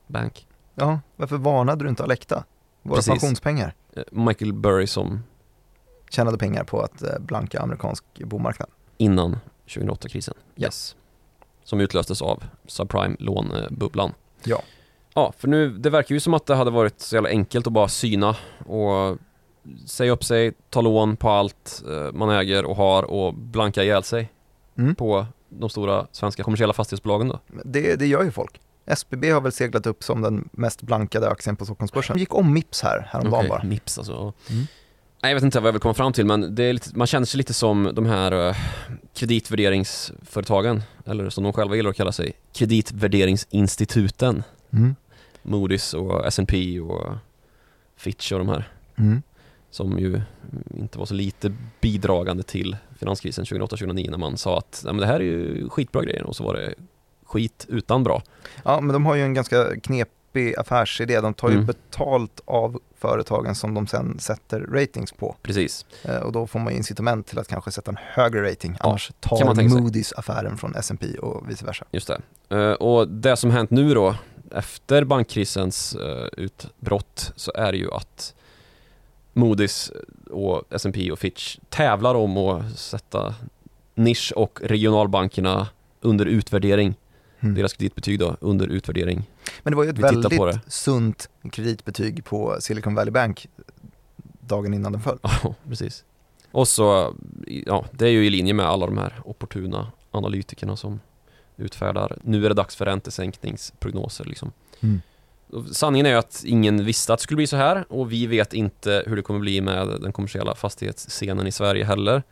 [0.07, 0.47] Bank?
[0.75, 2.43] Ja, varför varnade du inte Alecta?
[2.81, 3.09] Våra Precis.
[3.11, 5.23] pensionspengar Eh, Michael Burry som
[6.09, 8.69] tjänade pengar på att eh, blanka amerikansk bomarknad.
[8.97, 10.33] innan 2008-krisen.
[10.55, 10.65] Ja.
[10.65, 10.95] Yes.
[11.63, 14.13] Som utlöstes av subprime-lånebubblan.
[14.43, 14.61] Ja.
[15.15, 17.73] Ja, för nu, det verkar ju som att det hade varit så jävla enkelt att
[17.73, 18.35] bara syna
[18.65, 19.17] och
[19.85, 24.03] säga upp sig, ta lån på allt eh, man äger och har och blanka ihjäl
[24.03, 24.29] sig
[24.77, 24.95] Mm.
[24.95, 27.39] på de stora svenska kommersiella fastighetsbolagen då.
[27.65, 28.61] Det, det gör ju folk.
[28.85, 32.17] SBB har väl seglat upp som den mest blankade aktien på Stockholmsbörsen.
[32.17, 33.63] gick om Mips här häromdagen Okej, bara.
[33.63, 34.13] Mips alltså.
[34.49, 34.63] Mm.
[35.23, 37.07] Nej, jag vet inte vad jag vill komma fram till men det är lite, man
[37.07, 38.55] känner sig lite som de här uh,
[39.15, 44.43] kreditvärderingsföretagen eller som de själva gillar att kalla sig, kreditvärderingsinstituten.
[44.73, 44.95] Mm.
[45.43, 47.11] Moody's och S&P och
[47.95, 49.21] Fitch och de här Mm.
[49.69, 50.21] som ju
[50.77, 55.07] inte var så lite bidragande till finanskrisen 2008-2009 när man sa att Nej, men det
[55.07, 56.73] här är ju skitbra grejer och så var det
[57.25, 58.21] skit utan bra.
[58.65, 61.21] Ja, men de har ju en ganska knepig affärsidé.
[61.21, 61.65] De tar ju Mm.
[61.65, 65.35] betalt av företagen som de sen sätter ratings på.
[65.41, 65.85] Precis.
[66.03, 68.75] Eh, Och då får man ju incitament till att kanske sätta en högre rating.
[68.79, 69.67] Ja, Annars tar sig.
[69.67, 71.85] Moody's affären från S&P och vice versa.
[71.91, 72.21] Just det.
[72.57, 74.15] Eh, och det som hänt nu då
[74.53, 78.35] efter bankkrisens eh, utbrott så är det ju att
[79.33, 79.91] Moody's
[80.29, 83.35] och S&P och Fitch tävlar om att sätta
[83.95, 85.67] nisch och regionalbankerna
[86.01, 86.95] under utvärdering.
[87.39, 87.55] Mm.
[87.55, 89.29] Deras kreditbetyg då under utvärdering.
[89.63, 93.47] Men det var ju ett Vi väldigt sunt kreditbetyg på Silicon Valley Bank
[94.39, 95.19] dagen innan den föll.
[95.43, 96.03] Ja, precis.
[96.51, 97.15] Och så,
[97.65, 100.99] ja, det är ju i linje med alla de här opportuna analytikerna som
[101.57, 104.51] utfärdar, nu är det dags för räntesänkningsprognoser liksom.
[104.79, 105.01] Mm.
[105.71, 109.03] Sanningen är att ingen visste att det skulle bli så här och vi vet inte
[109.07, 112.23] hur det kommer bli med den kommersiella fastighetsscenen i Sverige heller.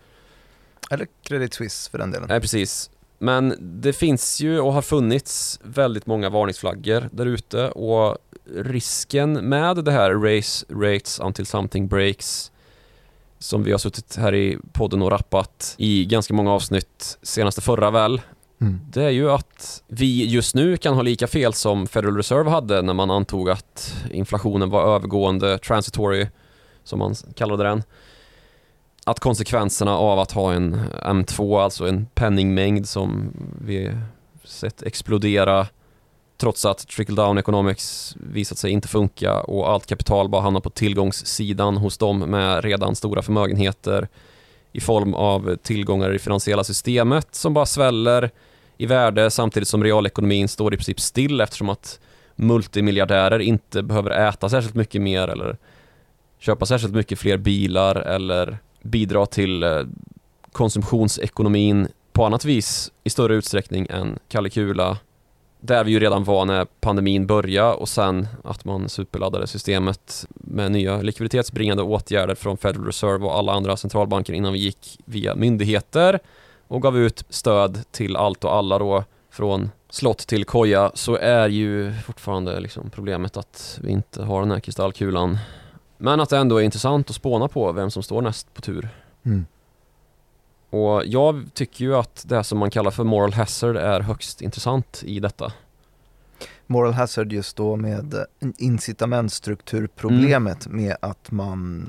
[0.90, 2.28] Eller Credit Suisse för den delen.
[2.30, 2.90] Nej, precis.
[3.18, 8.18] Men det finns ju och har funnits väldigt många varningsflaggor där ute och
[8.56, 12.52] risken med det här race rates until something breaks
[13.40, 17.92] som vi har suttit här i podden och rappat i ganska många avsnitt senaste förra
[17.92, 18.22] väl
[18.62, 18.80] Mm.
[18.90, 22.82] det är ju att vi just nu kan ha lika fel som Federal Reserve hade
[22.82, 26.28] när man antog att inflationen var övergående, transitory,
[26.84, 27.84] som man kallade den.
[29.06, 33.34] Att konsekvenserna av att ha en M2, alltså en penningmängd som
[33.66, 33.92] vi
[34.44, 35.68] sett explodera
[36.38, 40.70] trots att trickle down economics visat sig inte funka och allt kapital bara hamnar på
[40.70, 44.08] tillgångssidan hos dem med redan stora förmögenheter
[44.72, 48.32] i form av tillgångar i det finansiella systemet som bara sväller
[48.82, 52.00] i värde samtidigt som realekonomin står i princip still eftersom att
[52.36, 55.58] multimiljardärer inte behöver äta särskilt mycket mer eller
[56.40, 59.82] köpa särskilt mycket fler bilar eller bidra till eh,
[60.52, 64.98] konsumtionsekonomin på annat vis i större utsträckning än Kalle Kula.
[65.60, 70.72] Där vi ju redan var när pandemin började och sen att man superladdade systemet med
[70.72, 76.20] nya likviditetsbringande åtgärder från Federal Reserve och alla andra centralbanker innan vi gick via myndigheter
[76.72, 81.50] och gav ut stöd till allt och alla då från slott till koja så är
[81.50, 85.38] ju fortfarande liksom problemet att vi inte har den här kristallkulan.
[85.98, 88.90] Men att det ändå är intressant att spåna på vem som står näst på tur.
[89.24, 89.46] Mm.
[90.70, 95.04] Och jag tycker ju att det som man kallar för moral hazard är högst intressant
[95.06, 95.52] i detta.
[96.68, 98.26] Moral hazard just då med
[98.58, 101.88] incitamentstrukturproblemet med att man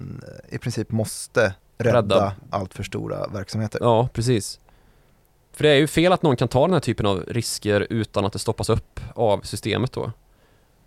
[0.49, 2.33] i princip måste rädda, Rädda.
[2.51, 3.79] allt för stora verksamheter.
[3.83, 4.59] Ja, precis.
[5.53, 8.25] För det är ju fel att någon kan ta den här typen av risker utan
[8.25, 10.13] att det stoppas upp av systemet då.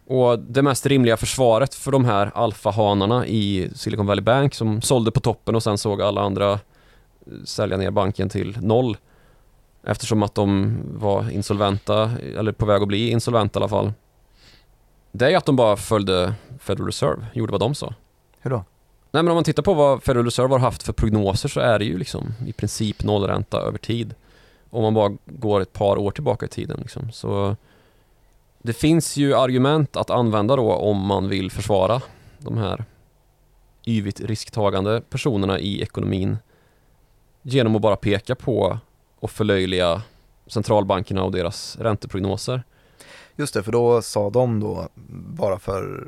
[0.08, 5.12] Och det mest rimliga försvaret för de här alfahanarna i Silicon Valley Bank som sålde
[5.12, 6.58] på toppen och sen såg alla andra eh,
[7.46, 8.98] sälja ner banken till noll.
[9.84, 13.94] Eftersom att de var insolventa, eller på väg att bli insolventa i alla fall.
[15.12, 17.94] Det är ju att de bara följde Federal Reserve, gjorde vad de sa.
[18.40, 18.64] Hur då?
[19.12, 21.80] Nej men om man tittar på vad Federal Reserve har haft för prognoser så är
[21.80, 24.16] det ju liksom i princip nollränta över tid.
[24.70, 27.12] Om man bara går ett par år tillbaka i tiden liksom.
[27.12, 27.56] Så
[28.62, 32.02] det finns ju argument att använda då om man vill försvara
[32.38, 32.86] de här
[33.86, 36.38] yvigt risktagande personerna i ekonomin
[37.42, 38.80] genom att bara peka på
[39.20, 40.02] och förlöjliga
[40.48, 42.64] centralbankerna och deras ränteprognoser.
[43.36, 44.90] Just det, för då sa de då
[45.38, 46.08] bara för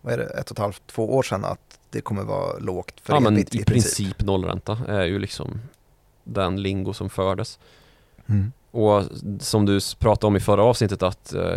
[0.00, 3.00] vad är det, ett och ett halvt, två år sedan att det kommer vara lågt
[3.00, 5.60] för Ja men evigt i princip nollränta är ju liksom
[6.24, 7.58] den lingo som fördes.
[8.28, 8.52] Mm.
[8.70, 9.02] Och
[9.40, 11.56] som du pratade om i förra avsnittet att eh,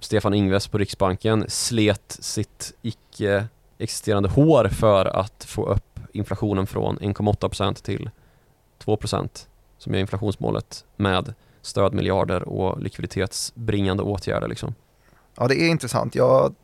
[0.00, 3.46] Stefan Ingves på Riksbanken slet sitt icke
[3.78, 8.10] existerande hår för att få upp inflationen från 1,8% till
[8.84, 9.46] 2%
[9.78, 14.74] som är inflationsmålet med stödmiljarder och likviditetsbringande åtgärder liksom.
[15.36, 16.14] Ja, det är intressant.
[16.14, 16.54] Jag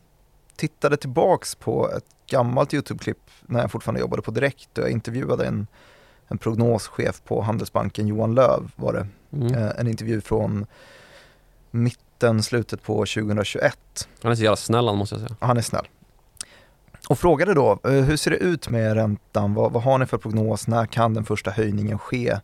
[0.55, 5.45] tittade tillbaks på ett gammalt YouTube-klipp när jag fortfarande jobbade på Direkt och jag intervjuade
[5.45, 5.67] en,
[6.33, 9.07] en prognoschef på Handelsbanken, Johan Löv var det.
[9.37, 9.53] Mm.
[9.53, 10.65] Eh, en intervju från
[11.71, 14.07] mitten, slutet på 2021.
[14.21, 15.35] Han är så jävla snäll han måste jag säga.
[15.39, 15.87] Han är snäll.
[17.09, 19.53] Och frågade då, eh, hur ser det ut med räntan?
[19.53, 20.67] Vad, vad har ni för prognos?
[20.67, 22.37] När kan den första höjningen ske?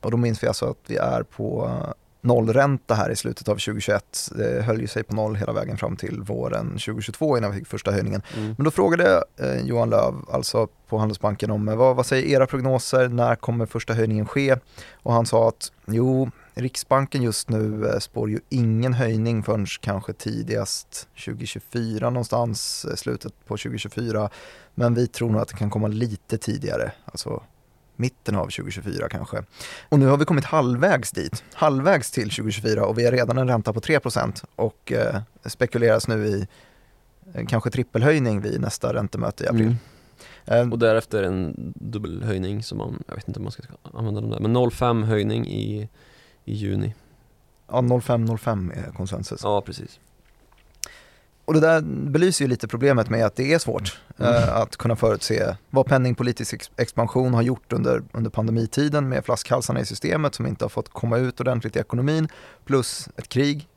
[0.00, 1.78] Och då minns vi alltså att vi är på
[2.24, 4.30] nollränta här i slutet av 2021.
[4.36, 7.66] Det höll ju sig på noll hela vägen fram till våren 2022 innan vi fick
[7.66, 8.22] första höjningen.
[8.36, 8.54] Mm.
[8.58, 12.46] Men då frågade eh, Johan Löv, alltså på Handelsbanken, om eh, vad, vad säger era
[12.46, 13.08] prognoser?
[13.08, 14.56] När kommer första höjningen ske?
[15.02, 20.12] Och han sa att jo, Riksbanken just nu eh, spår ju ingen höjning förrän kanske
[20.12, 24.30] tidigast 2024 någonstans, slutet på 2024.
[24.74, 27.42] Men vi tror nog att det kan komma lite tidigare, alltså
[27.96, 29.42] mitten av 2024 kanske.
[29.88, 33.48] Och nu har vi kommit halvvägs dit, halvvägs till 2024 och vi har redan en
[33.48, 36.46] ränta på 3% och eh, spekuleras nu i
[37.34, 39.76] eh, kanske trippelhöjning vid nästa räntemöte i april.
[40.46, 40.66] Mm.
[40.66, 44.30] Eh, Och därefter en dubbelhöjning som man, jag vet inte om man ska använda dem
[44.30, 45.88] där, men 0,5 höjning i,
[46.44, 46.94] i juni.
[47.68, 49.40] Ja, 05-05 är konsensus.
[49.42, 50.00] Ja, precis.
[51.44, 51.80] Och det där
[52.10, 54.34] belyser ju lite problemet med att det är svårt Mm.
[54.34, 59.80] eh, att kunna förutse vad penningpolitisk ex- expansion har gjort under, under pandemitiden med flaskhalsarna
[59.80, 62.28] i systemet som inte har fått komma ut ordentligt i ekonomin
[62.64, 63.68] plus ett krig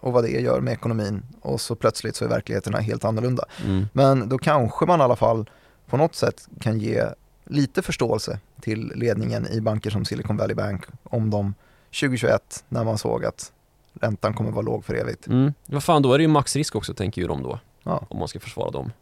[0.00, 3.44] och vad det gör med ekonomin och så plötsligt så är verkligheten helt annorlunda.
[3.64, 3.86] Mm.
[3.92, 5.50] Men då kanske man i alla fall
[5.86, 7.04] på något sätt kan ge
[7.44, 11.54] lite förståelse till ledningen i banker som Silicon Valley Bank om de
[12.00, 13.52] 2021 när man såg att
[14.00, 15.26] räntan kommer vara låg för evigt.
[15.26, 15.54] Mm.
[15.66, 18.28] Vad fan, då är det ju maxrisk också tänker ju de då, Ja, om man
[18.28, 18.92] ska försvara dem.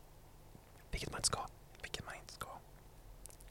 [0.91, 1.39] vilket man inte ska.
[1.83, 2.47] Vilket man inte ska.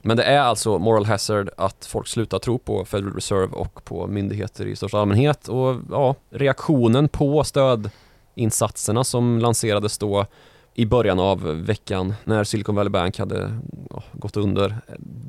[0.03, 4.07] Men det är alltså moral hazard att folk slutar tro på Federal Reserve och på
[4.07, 10.25] myndigheter i största allmänhet och ja, reaktionen på stödinsatserna som lanserades då
[10.73, 13.59] i början av veckan när Silicon Valley Bank hade
[13.89, 14.77] ja, gått under.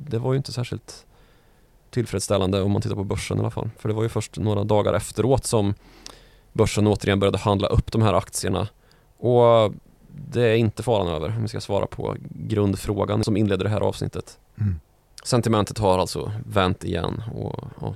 [0.09, 1.07] Det var ju inte särskilt
[1.91, 3.71] tillfredsställande om man tittar på börsen i alla fall.
[3.79, 5.75] För det var ju först några dagar efteråt som
[6.53, 8.69] börsen återigen började handla upp de här aktierna.
[9.19, 9.73] Och
[10.09, 13.81] det är inte faran över om vi ska svara på grundfrågan som inledde det här
[13.81, 14.39] avsnittet.
[14.61, 14.81] Mm.
[15.25, 17.95] Sentimentet har alltså vänt igen och ja.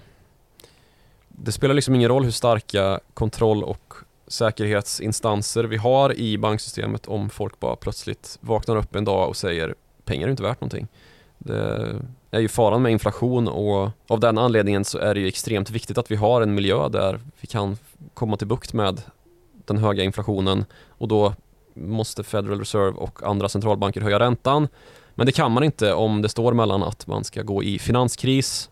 [1.28, 3.94] Det spelar liksom ingen roll hur starka kontroll och
[4.26, 9.74] säkerhetsinstanser vi har i banksystemet om folk bara plötsligt vaknar upp en dag och säger
[10.04, 10.88] pengar är inte värt någonting.
[11.38, 12.00] Det
[12.34, 15.98] är ju faran med inflation och av den anledningen så är det ju extremt viktigt
[15.98, 17.78] att vi har en miljö där vi kan
[18.14, 19.02] komma till bukt med
[19.64, 21.34] den höga inflationen och då
[21.74, 24.68] måste Federal Reserve och andra centralbanker höja räntan.
[25.14, 28.70] Men det kan man inte om det står mellan att man ska gå i finanskris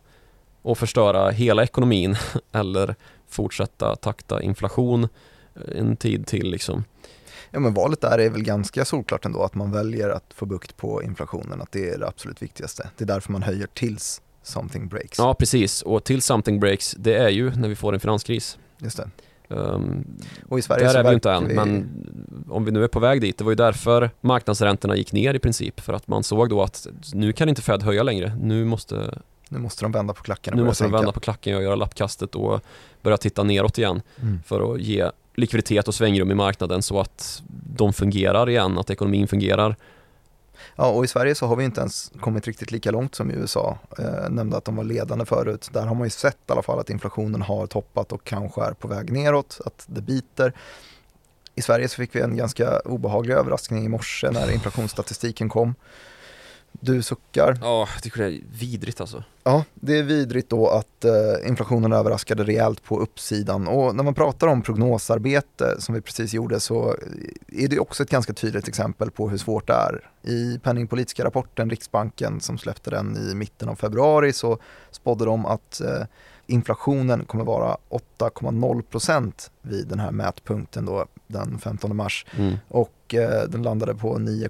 [0.62, 2.16] och förstöra hela ekonomin
[2.52, 2.94] eller
[3.28, 5.08] fortsätta takta inflation
[5.76, 6.84] en tid till liksom.
[7.52, 10.76] Ja men valet där är väl ganska solklart ändå att man väljer att få bukt
[10.76, 12.88] på inflationen, att det är det absolut viktigaste.
[12.96, 15.18] Det är därför man höjer tills something breaks.
[15.18, 18.58] Ja precis och till something breaks det är ju när vi får en finanskris.
[18.78, 19.10] Just det.
[19.48, 20.04] Um,
[20.48, 21.88] Och i Sverige där så är vi inte än vi- men
[22.48, 25.38] om vi nu är på väg dit, det var ju därför marknadsräntorna gick ner i
[25.38, 29.18] princip för att man såg då att nu kan inte Fed höja längre, nu måste,
[29.48, 31.74] Nu måste de vända på klackarna och nu måste de vända på klacken och göra
[31.74, 32.60] lappkastet och
[33.02, 34.02] börja titta neråt igen.
[34.22, 34.38] Mm.
[34.46, 37.42] för att ge likviditet och svängrum i marknaden så att
[37.76, 39.76] de fungerar igen, att ekonomin fungerar.
[40.76, 43.34] Ja, och i Sverige så har vi inte ens kommit riktigt lika långt som i
[43.34, 43.78] USA.
[43.98, 45.68] Eh, nämnde att de var ledande förut.
[45.72, 48.72] Där har man ju sett i alla fall att inflationen har toppat och kanske är
[48.72, 50.52] på väg neråt, att det biter.
[51.54, 55.74] I Sverige så fick vi en ganska obehaglig överraskning i morse när inflationsstatistiken kom.
[56.80, 57.58] Du suckar.
[57.60, 59.24] Ja, jag tycker det är vidrigt alltså.
[59.44, 63.68] Ja, det är vidrigt då att eh, inflationen överraskade rejält på uppsidan.
[63.68, 66.96] Och när man pratar om prognosarbete som vi precis gjorde så
[67.48, 70.10] är det också ett ganska tydligt exempel på hur svårt det är.
[70.22, 74.58] I penningpolitiska rapporten, Riksbanken som släppte den i mitten av februari så
[74.90, 76.02] spådde de att eh,
[76.46, 82.56] inflationen kommer vara 8,0% vid den här mätpunkten då den 15 mars Mm.
[82.68, 84.48] och eh, den landade på 9,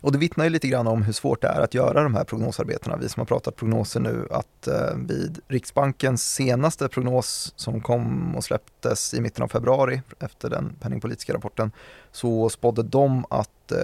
[0.00, 2.24] och det vittnar ju lite grann om hur svårt det är att göra de här
[2.24, 2.96] prognosarbetena.
[2.96, 8.44] Vi som har pratat prognoser nu att eh, vid Riksbankens senaste prognos som kom och
[8.44, 11.72] släpptes i mitten av februari efter den penningpolitiska rapporten
[12.12, 13.78] så spådde de att eh,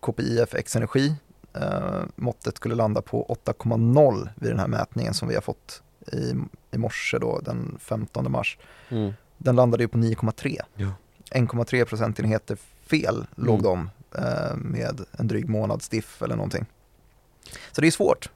[0.00, 1.14] KPIF X Energi
[1.54, 5.82] eh, måttet skulle landa på 8,0 vid den här mätningen som vi har fått
[6.12, 6.32] i,
[6.70, 8.58] i morse då den 15 mars.
[8.88, 9.12] Mm.
[9.38, 10.60] Den landade ju på 9,3.
[10.76, 10.88] Ja.
[11.30, 12.56] 1,3 procentenheter
[12.86, 13.62] fel låg Mm.
[13.62, 13.90] de
[14.56, 16.66] med en dryg månads diff eller någonting.
[17.72, 18.30] Så det är svårt.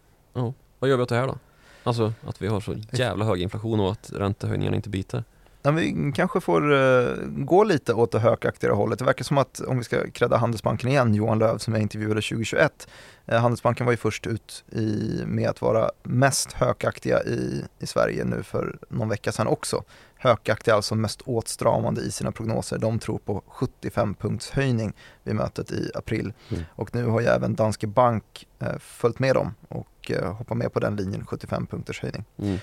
[0.78, 1.38] Vad gör vi åt det här då?
[1.84, 5.24] Alltså att vi har så jävla hög inflation och att räntehöjningarna inte biter.
[5.62, 8.98] Ja, vi kanske får uh, gå lite åt det hökaktiga hållet.
[8.98, 12.20] Det verkar som att, om vi ska credda Handelsbanken igen, Johan Löv som jag intervjuade
[12.22, 12.88] 2021,
[13.32, 18.24] uh, Handelsbanken var ju först ut i, med att vara mest hökaktiga i, i Sverige
[18.24, 19.84] nu för någon vecka sedan också.
[20.26, 22.78] Hökaktiga, alltså mest åtstramande i sina prognoser.
[22.78, 26.32] De tror på 75 punkts höjning vid mötet i april.
[26.50, 26.64] Mm.
[26.70, 30.72] Och nu har ju även Danske Bank uh, följt med dem och uh, hoppar med
[30.72, 32.24] på den linjen, 75 punkters höjning.
[32.38, 32.58] Mm.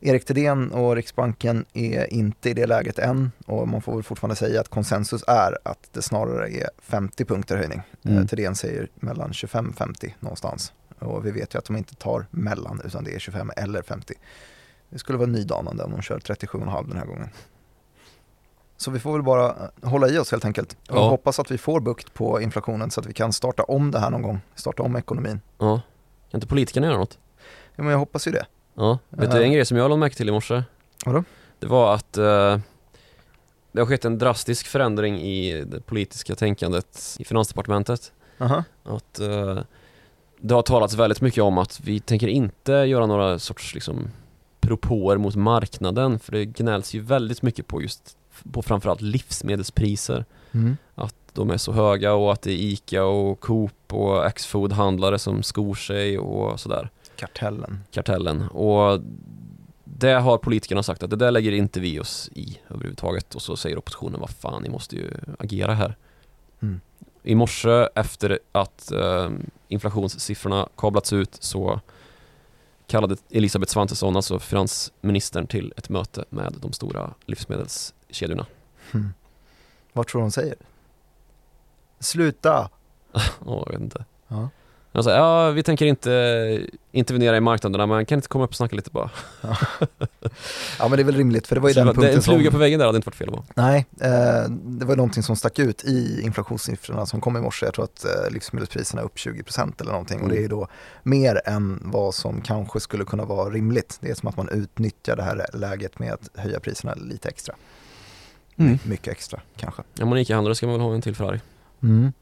[0.00, 4.36] Erik Thedéen och Riksbanken är inte i det läget än och man får väl fortfarande
[4.36, 7.82] säga att konsensus är att det snarare är 50 punkter höjning.
[8.04, 8.18] Mm.
[8.18, 12.80] Eh, Thedéen säger mellan 25-50 någonstans och vi vet ju att de inte tar mellan
[12.84, 14.14] utan det är 25 eller 50.
[14.90, 17.28] Det skulle vara nydanande om de kör 37,5 den här gången.
[18.76, 21.08] Så vi får väl bara hålla i oss helt enkelt och ja.
[21.08, 24.10] hoppas att vi får bukt på inflationen så att vi kan starta om det här
[24.10, 25.40] någon gång, starta om ekonomin.
[25.58, 25.80] Ja,
[26.30, 27.18] kan inte politikerna göra något?
[27.76, 28.46] Ja men jag hoppas ju det.
[28.74, 30.62] Ja, vet du en grej som jag lade märke till i morse?
[31.04, 31.24] Vadå?
[31.58, 32.58] Det var att uh,
[33.72, 38.12] det har skett en drastisk förändring i det politiska tänkandet i finansdepartementet.
[38.38, 38.64] Uh-huh.
[38.84, 39.60] Att uh,
[40.40, 44.10] det har talats väldigt mycket om att vi tänker inte göra några sorts liksom
[44.68, 48.16] propåer mot marknaden för det gnälls ju väldigt mycket på just
[48.52, 50.24] på framförallt livsmedelspriser.
[50.52, 50.76] Mm.
[50.94, 55.18] Att de är så höga och att det är ICA och Coop och Axfood handlare
[55.18, 56.90] som skor sig och sådär.
[57.16, 57.80] Kartellen.
[57.90, 58.42] Kartellen.
[58.42, 59.00] Och
[59.84, 63.34] det har politikerna sagt att det där lägger inte vi oss i överhuvudtaget.
[63.34, 65.96] Och så säger oppositionen, vad fan, ni måste ju agera här.
[66.60, 66.80] Mm.
[67.22, 69.30] I morse efter att eh,
[69.68, 71.80] inflationssiffrorna kablats ut så
[72.88, 78.46] kallade Elisabeth Svantesson, alltså finansministern, till ett möte med de stora livsmedelskedjorna.
[78.94, 79.10] Mm.
[79.92, 80.56] Vad tror hon säger?
[81.98, 82.70] Sluta!
[83.44, 84.04] oh, jag vet inte.
[84.28, 84.48] Ja.
[84.92, 88.56] Jag sa, ja vi tänker inte intervenera i marknaderna men kan inte komma upp och
[88.56, 89.10] snacka lite bara?
[89.40, 89.56] Ja,
[90.78, 92.22] ja men det är väl rimligt för det var ju Så den det, punkten En
[92.22, 92.52] fluga som...
[92.52, 93.44] på väggen där hade inte varit fel va?
[93.54, 97.66] Nej, eh, det var någonting som stack ut i inflationssiffrorna som kom i morse.
[97.66, 100.30] Jag tror att eh, livsmedelspriserna är upp 20% eller någonting mm.
[100.30, 100.68] och det är då
[101.02, 103.98] mer än vad som kanske skulle kunna vara rimligt.
[104.00, 107.54] Det är som att man utnyttjar det här läget med att höja priserna lite extra.
[108.56, 108.78] Mm.
[108.84, 109.82] Mycket extra kanske.
[109.94, 111.40] Ja, man gick i handlare ska man väl ha en till Ferrari.
[111.82, 112.12] Mm.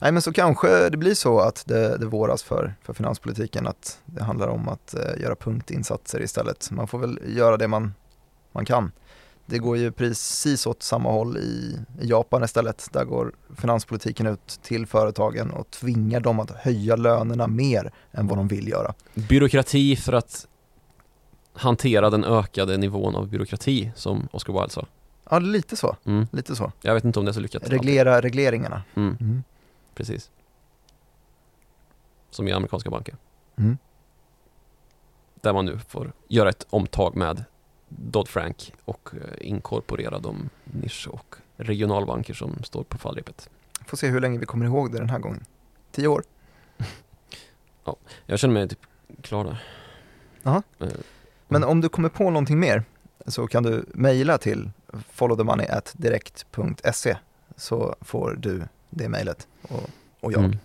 [0.00, 3.98] Nej men så kanske det blir så att det, det våras för, för finanspolitiken att
[4.04, 6.70] det handlar om att eh, göra punktinsatser istället.
[6.70, 7.94] Man får väl göra det man,
[8.52, 8.92] man kan.
[9.46, 12.88] Det går ju precis åt samma håll i, i Japan istället.
[12.92, 18.38] Där går finanspolitiken ut till företagen och tvingar dem att höja lönerna mer än vad
[18.38, 18.94] de vill göra.
[19.14, 20.46] Byråkrati för att
[21.52, 24.86] hantera den ökade nivån av byråkrati som Oscar Wilde sa.
[25.30, 25.96] Ja, lite så.
[26.04, 26.26] Mm.
[26.32, 26.72] Lite så.
[26.82, 27.68] Jag vet inte om det är så lyckat.
[27.68, 28.82] Reglera regleringarna.
[28.94, 29.16] Mm.
[29.20, 29.44] Mm.
[29.94, 30.30] Precis.
[32.30, 33.16] Som i amerikanska banker.
[33.56, 33.78] Mm.
[35.40, 37.44] Där man nu får göra ett omtag med
[37.88, 43.50] Dodd-Frank och eh, inkorporera de nisch och regionalbanker som står på fallrepet.
[43.86, 45.44] Får se hur länge vi kommer ihåg det den här gången.
[45.92, 46.22] Tio år?
[47.84, 48.80] ja, jag känner mig typ
[49.22, 49.62] klar där.
[50.42, 50.62] Jaha.
[50.78, 50.88] Eh,
[51.48, 52.84] Men om du kommer på någonting mer
[53.26, 54.70] så kan du mejla till
[55.12, 57.16] followthemoney.direkt.se
[57.56, 60.44] så får du det mejlet och, och jag.
[60.44, 60.58] Mm.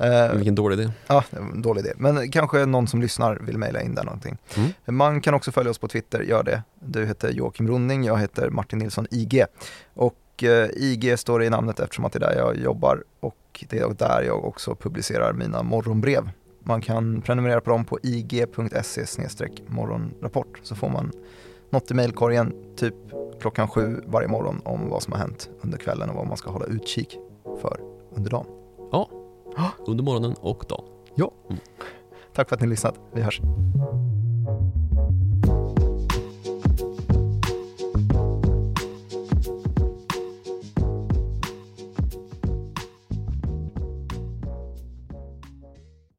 [0.00, 0.92] Eh, Vilken dålig idé.
[1.06, 1.92] Ja, dålig idé.
[1.96, 4.38] Men kanske någon som lyssnar vill mejla in där någonting.
[4.56, 4.96] Mm.
[4.96, 6.62] Man kan också följa oss på Twitter, gör det.
[6.80, 9.44] Du heter Joakim Ronning, jag heter Martin Nilsson IG.
[9.94, 13.78] Och eh, IG står i namnet eftersom att det är där jag jobbar och det
[13.78, 16.30] är där jag också publicerar mina morgonbrev.
[16.60, 19.04] Man kan prenumerera på dem på ig.se
[19.66, 21.12] morgonrapport så får man
[21.70, 22.94] något i mejlkorgen typ
[23.40, 26.50] klockan sju varje morgon om vad som har hänt under kvällen och vad man ska
[26.50, 27.18] hålla utkik
[27.60, 27.80] för
[28.14, 28.46] under dagen.
[28.92, 29.08] Ja,
[29.86, 30.84] under morgonen och dagen.
[31.14, 31.30] Ja.
[31.48, 31.60] Mm.
[32.34, 32.94] Tack för att ni lyssnat.
[33.12, 33.40] Vi hörs.